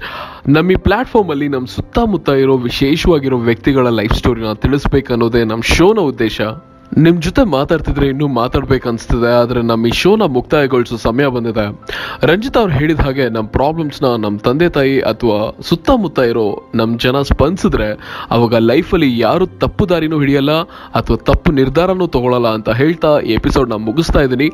ನಮ್ಮ 0.48 0.70
ಈ 0.70 0.78
ಪ್ಲಾಟ್ಫಾರ್ಮ್ 0.86 1.30
ಅಲ್ಲಿ 1.30 1.48
ನಮ್ಮ 1.48 1.66
ಸುತ್ತಮುತ್ತ 1.66 2.28
ಇರೋ 2.42 2.56
ವಿಶೇಷವಾಗಿರೋ 2.68 3.38
ವ್ಯಕ್ತಿಗಳ 3.48 3.88
ಲೈಫ್ 4.00 4.14
ಸ್ಟೋರಿನ 4.14 4.52
ತಿಳಿಸ್ಬೇಕನ್ನೋದೇ 4.64 5.42
ನಮ್ಮ 5.44 5.62
ಶೋನ 5.76 5.98
ಉದ್ದೇಶ. 6.12 6.40
ನಿಮ್ 6.96 7.22
ಜೊತೆ 7.22 7.44
ಮಾತಾಡ್ತಿದ್ರೆ 7.44 8.06
ಇನ್ನೂ 8.08 8.28
ಮಾತಾಡ್ಬೇಕು 8.28 8.88
ಅನ್ಸ್ತಿದೆ 8.88 9.40
ಆದ್ರೆ 9.40 9.62
ನಮ್ಮ 9.62 9.86
ಈ 9.86 9.90
ಶೋನ 9.90 10.22
ಮುಕ್ತಾಯಗೊಳಿಸೋ 10.22 10.96
ಸಮಯ 10.96 11.26
ಬಂದಿದೆ. 11.26 11.66
ರಂಜಿತ್ 12.22 12.56
ಅವ್ರು 12.56 12.72
ಹೇಳಿದ 12.72 13.00
ಹಾಗೆ 13.00 13.28
ನಮ್ಮ 13.28 13.48
ಪ್ರಾಬ್ಲಮ್ಸ್ನ 13.48 14.06
ನಮ್ಮ 14.24 14.38
ತಂದೆ 14.38 14.68
ತಾಯಿ 14.68 15.00
ಅಥವಾ 15.00 15.60
ಸುತ್ತಮುತ್ತ 15.62 16.18
ಇರೋ 16.18 16.62
ನಮ್ಮ 16.74 16.98
ಜನ 16.98 17.22
ಸ್ಪಂದಿಸಿದ್ರೆ 17.22 17.88
ಅವಾಗ 18.30 18.54
ಲೈಫಲ್ಲಿ 18.54 19.18
ಯಾರು 19.18 19.46
ತಪ್ಪು 19.46 19.88
ದಾರಿನೂ 19.88 20.20
ಹಿಡಿಯಲ್ಲ, 20.20 20.50
ಅಥವಾ 20.94 21.16
ತಪ್ಪು 21.16 21.52
ನಿರ್ಧಾರನೂ 21.52 22.06
ತಗೊಳ್ಳಲ್ಲ 22.06 22.48
ಅಂತ 22.48 22.70
ಹೇಳ್ತಾ 22.70 23.20
ಈ 23.20 23.32
ಎಪಿಸೋಡ್ನ 23.32 23.72
ಮುಗಿಸ್ತಾ 23.72 24.20
ಇದ್ದೀನಿ. 24.20 24.48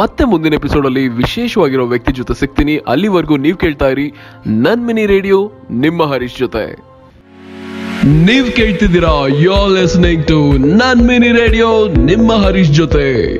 ಮತ್ತೆ 0.00 0.24
ಮುಂದಿನ 0.24 0.54
ಎಪಿಸೋಡಲ್ಲಿ 0.54 1.08
ವಿಶೇಷವಾಗಿರೋ 1.08 1.86
ವ್ಯಕ್ತಿ 1.86 2.12
ಜೊತೆ 2.12 2.34
ಸಿಗ್ತೀನಿ. 2.34 2.76
ಅಲ್ಲಿವರೆಗೂ 2.76 3.36
ನೀವು 3.36 3.56
ಕೇಳ್ತಾ 3.56 3.88
ಇರಿ 3.88 4.12
ನನ್ 4.46 4.86
ಮಿನಿ 4.86 5.06
ರೇಡಿಯೋ, 5.06 5.52
ನಿಮ್ಮ 5.70 6.02
ಹರೀಶ್ 6.02 6.38
ಜೊತೆ. 6.38 6.89
ನೀವ್ 8.04 8.52
ಕೇಳ್ತಿದ್ದೀರಾ 8.52 9.28
ಯೋ 9.40 9.66
ಲಿಸ್ನಿಂಗ್ 9.68 10.26
ಟು 10.26 10.52
ನನ್ 10.52 11.08
ಮಿನಿ 11.08 11.32
ರೇಡಿಯೋ 11.32 11.88
ನಿಮ್ಮ 11.88 12.32
ಹರೀಶ್ 12.32 12.70
ಜೊತೆ. 12.70 13.36